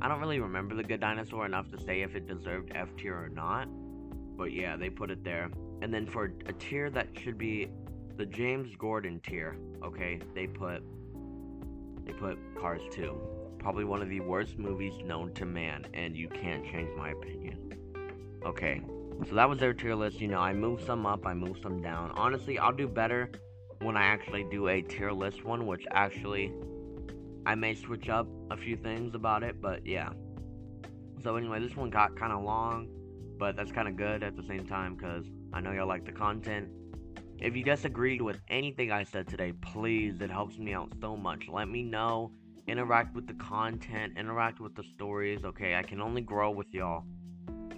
I 0.00 0.08
don't 0.08 0.20
really 0.20 0.40
remember 0.40 0.74
the 0.74 0.82
Good 0.82 1.00
Dinosaur 1.00 1.46
enough 1.46 1.70
to 1.70 1.80
say 1.80 2.02
if 2.02 2.14
it 2.14 2.26
deserved 2.26 2.72
F 2.74 2.88
tier 2.96 3.14
or 3.14 3.28
not. 3.28 3.68
But 4.36 4.52
yeah, 4.52 4.76
they 4.76 4.90
put 4.90 5.10
it 5.10 5.24
there. 5.24 5.50
And 5.82 5.92
then 5.92 6.06
for 6.06 6.32
a 6.46 6.52
tier 6.52 6.90
that 6.90 7.08
should 7.18 7.38
be 7.38 7.68
the 8.16 8.26
James 8.26 8.74
Gordon 8.76 9.20
tier, 9.20 9.56
okay, 9.82 10.20
they 10.34 10.46
put 10.46 10.82
they 12.04 12.12
put 12.12 12.38
Cars 12.60 12.82
2. 12.92 13.18
Probably 13.58 13.84
one 13.84 14.00
of 14.00 14.08
the 14.08 14.20
worst 14.20 14.58
movies 14.58 14.94
known 15.04 15.32
to 15.34 15.44
man, 15.44 15.86
and 15.92 16.16
you 16.16 16.28
can't 16.28 16.64
change 16.64 16.88
my 16.96 17.10
opinion. 17.10 17.74
Okay, 18.44 18.80
so 19.28 19.34
that 19.34 19.48
was 19.48 19.58
their 19.58 19.74
tier 19.74 19.94
list. 19.94 20.20
You 20.20 20.28
know, 20.28 20.38
I 20.38 20.52
moved 20.52 20.86
some 20.86 21.04
up, 21.04 21.26
I 21.26 21.34
moved 21.34 21.62
some 21.62 21.82
down. 21.82 22.12
Honestly, 22.12 22.58
I'll 22.58 22.72
do 22.72 22.86
better 22.86 23.30
when 23.80 23.96
I 23.96 24.04
actually 24.04 24.44
do 24.44 24.68
a 24.68 24.82
tier 24.82 25.10
list 25.10 25.44
one, 25.44 25.66
which 25.66 25.84
actually 25.90 26.52
I 27.46 27.54
may 27.54 27.76
switch 27.76 28.08
up 28.08 28.26
a 28.50 28.56
few 28.56 28.76
things 28.76 29.14
about 29.14 29.44
it, 29.44 29.62
but 29.62 29.86
yeah. 29.86 30.10
So 31.22 31.36
anyway, 31.36 31.60
this 31.60 31.76
one 31.76 31.90
got 31.90 32.16
kind 32.18 32.32
of 32.32 32.42
long, 32.42 32.88
but 33.38 33.54
that's 33.54 33.70
kind 33.70 33.86
of 33.86 33.96
good 33.96 34.24
at 34.24 34.36
the 34.36 34.42
same 34.42 34.66
time 34.66 34.96
because 34.96 35.24
I 35.52 35.60
know 35.60 35.70
y'all 35.70 35.86
like 35.86 36.04
the 36.04 36.12
content. 36.12 36.68
If 37.38 37.54
you 37.54 37.62
disagreed 37.62 38.20
with 38.20 38.40
anything 38.48 38.90
I 38.90 39.04
said 39.04 39.28
today, 39.28 39.52
please, 39.52 40.20
it 40.20 40.30
helps 40.30 40.58
me 40.58 40.74
out 40.74 40.92
so 41.00 41.16
much. 41.16 41.44
Let 41.48 41.68
me 41.68 41.84
know. 41.84 42.32
Interact 42.66 43.14
with 43.14 43.28
the 43.28 43.34
content, 43.34 44.14
interact 44.18 44.58
with 44.58 44.74
the 44.74 44.82
stories. 44.94 45.44
Okay, 45.44 45.76
I 45.76 45.84
can 45.84 46.00
only 46.00 46.22
grow 46.22 46.50
with 46.50 46.74
y'all. 46.74 47.04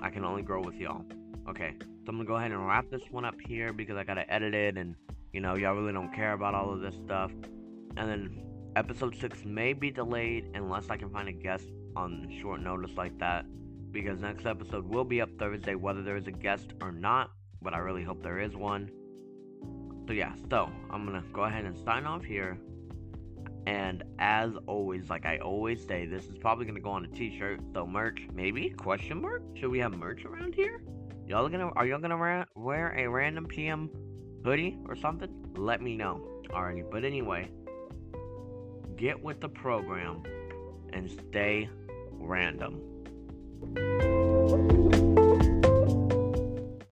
I 0.00 0.08
can 0.08 0.24
only 0.24 0.42
grow 0.42 0.62
with 0.62 0.76
y'all. 0.76 1.04
Okay, 1.46 1.74
so 1.78 2.08
I'm 2.08 2.16
gonna 2.16 2.24
go 2.24 2.36
ahead 2.36 2.52
and 2.52 2.66
wrap 2.66 2.88
this 2.90 3.02
one 3.10 3.26
up 3.26 3.34
here 3.46 3.74
because 3.74 3.98
I 3.98 4.04
gotta 4.04 4.30
edit 4.32 4.54
it 4.54 4.78
and 4.78 4.94
you 5.34 5.42
know, 5.42 5.56
y'all 5.56 5.74
really 5.74 5.92
don't 5.92 6.14
care 6.14 6.32
about 6.32 6.54
all 6.54 6.72
of 6.72 6.80
this 6.80 6.94
stuff. 7.04 7.30
And 7.98 8.08
then 8.08 8.47
episode 8.78 9.16
6 9.16 9.44
may 9.44 9.72
be 9.72 9.90
delayed 9.90 10.50
unless 10.54 10.88
I 10.88 10.96
can 10.96 11.10
find 11.10 11.28
a 11.28 11.32
guest 11.32 11.66
on 11.96 12.32
short 12.40 12.60
notice 12.60 12.92
like 12.96 13.18
that. 13.18 13.44
Because 13.90 14.20
next 14.20 14.46
episode 14.46 14.86
will 14.86 15.04
be 15.04 15.20
up 15.20 15.30
Thursday, 15.36 15.74
whether 15.74 16.00
there 16.00 16.16
is 16.16 16.28
a 16.28 16.32
guest 16.32 16.74
or 16.80 16.92
not. 16.92 17.30
But 17.60 17.74
I 17.74 17.78
really 17.78 18.04
hope 18.04 18.22
there 18.22 18.38
is 18.38 18.54
one. 18.54 18.88
So 20.06 20.12
yeah, 20.12 20.32
so 20.48 20.70
I'm 20.90 21.04
gonna 21.04 21.24
go 21.32 21.42
ahead 21.42 21.64
and 21.64 21.76
sign 21.84 22.04
off 22.04 22.22
here. 22.22 22.56
And 23.66 24.04
as 24.20 24.52
always, 24.68 25.10
like 25.10 25.26
I 25.26 25.38
always 25.38 25.84
say, 25.84 26.06
this 26.06 26.26
is 26.26 26.38
probably 26.38 26.64
gonna 26.64 26.78
go 26.78 26.90
on 26.90 27.04
a 27.04 27.08
t-shirt. 27.08 27.60
So 27.74 27.84
merch, 27.84 28.28
maybe? 28.32 28.70
Question 28.70 29.20
mark? 29.20 29.42
Should 29.56 29.70
we 29.70 29.80
have 29.80 29.92
merch 29.92 30.24
around 30.24 30.54
here? 30.54 30.82
Y'all 31.26 31.48
gonna 31.48 31.70
are 31.70 31.84
y'all 31.84 31.98
gonna 31.98 32.16
ra- 32.16 32.44
wear 32.54 32.94
a 32.96 33.08
random 33.08 33.44
PM 33.44 33.90
hoodie 34.44 34.78
or 34.86 34.94
something? 34.94 35.28
Let 35.56 35.82
me 35.82 35.96
know. 35.96 36.24
Alrighty, 36.50 36.88
but 36.90 37.04
anyway, 37.04 37.50
get 38.98 39.22
with 39.22 39.40
the 39.40 39.48
program 39.48 40.22
and 40.92 41.10
stay 41.30 41.68
random. 42.18 42.82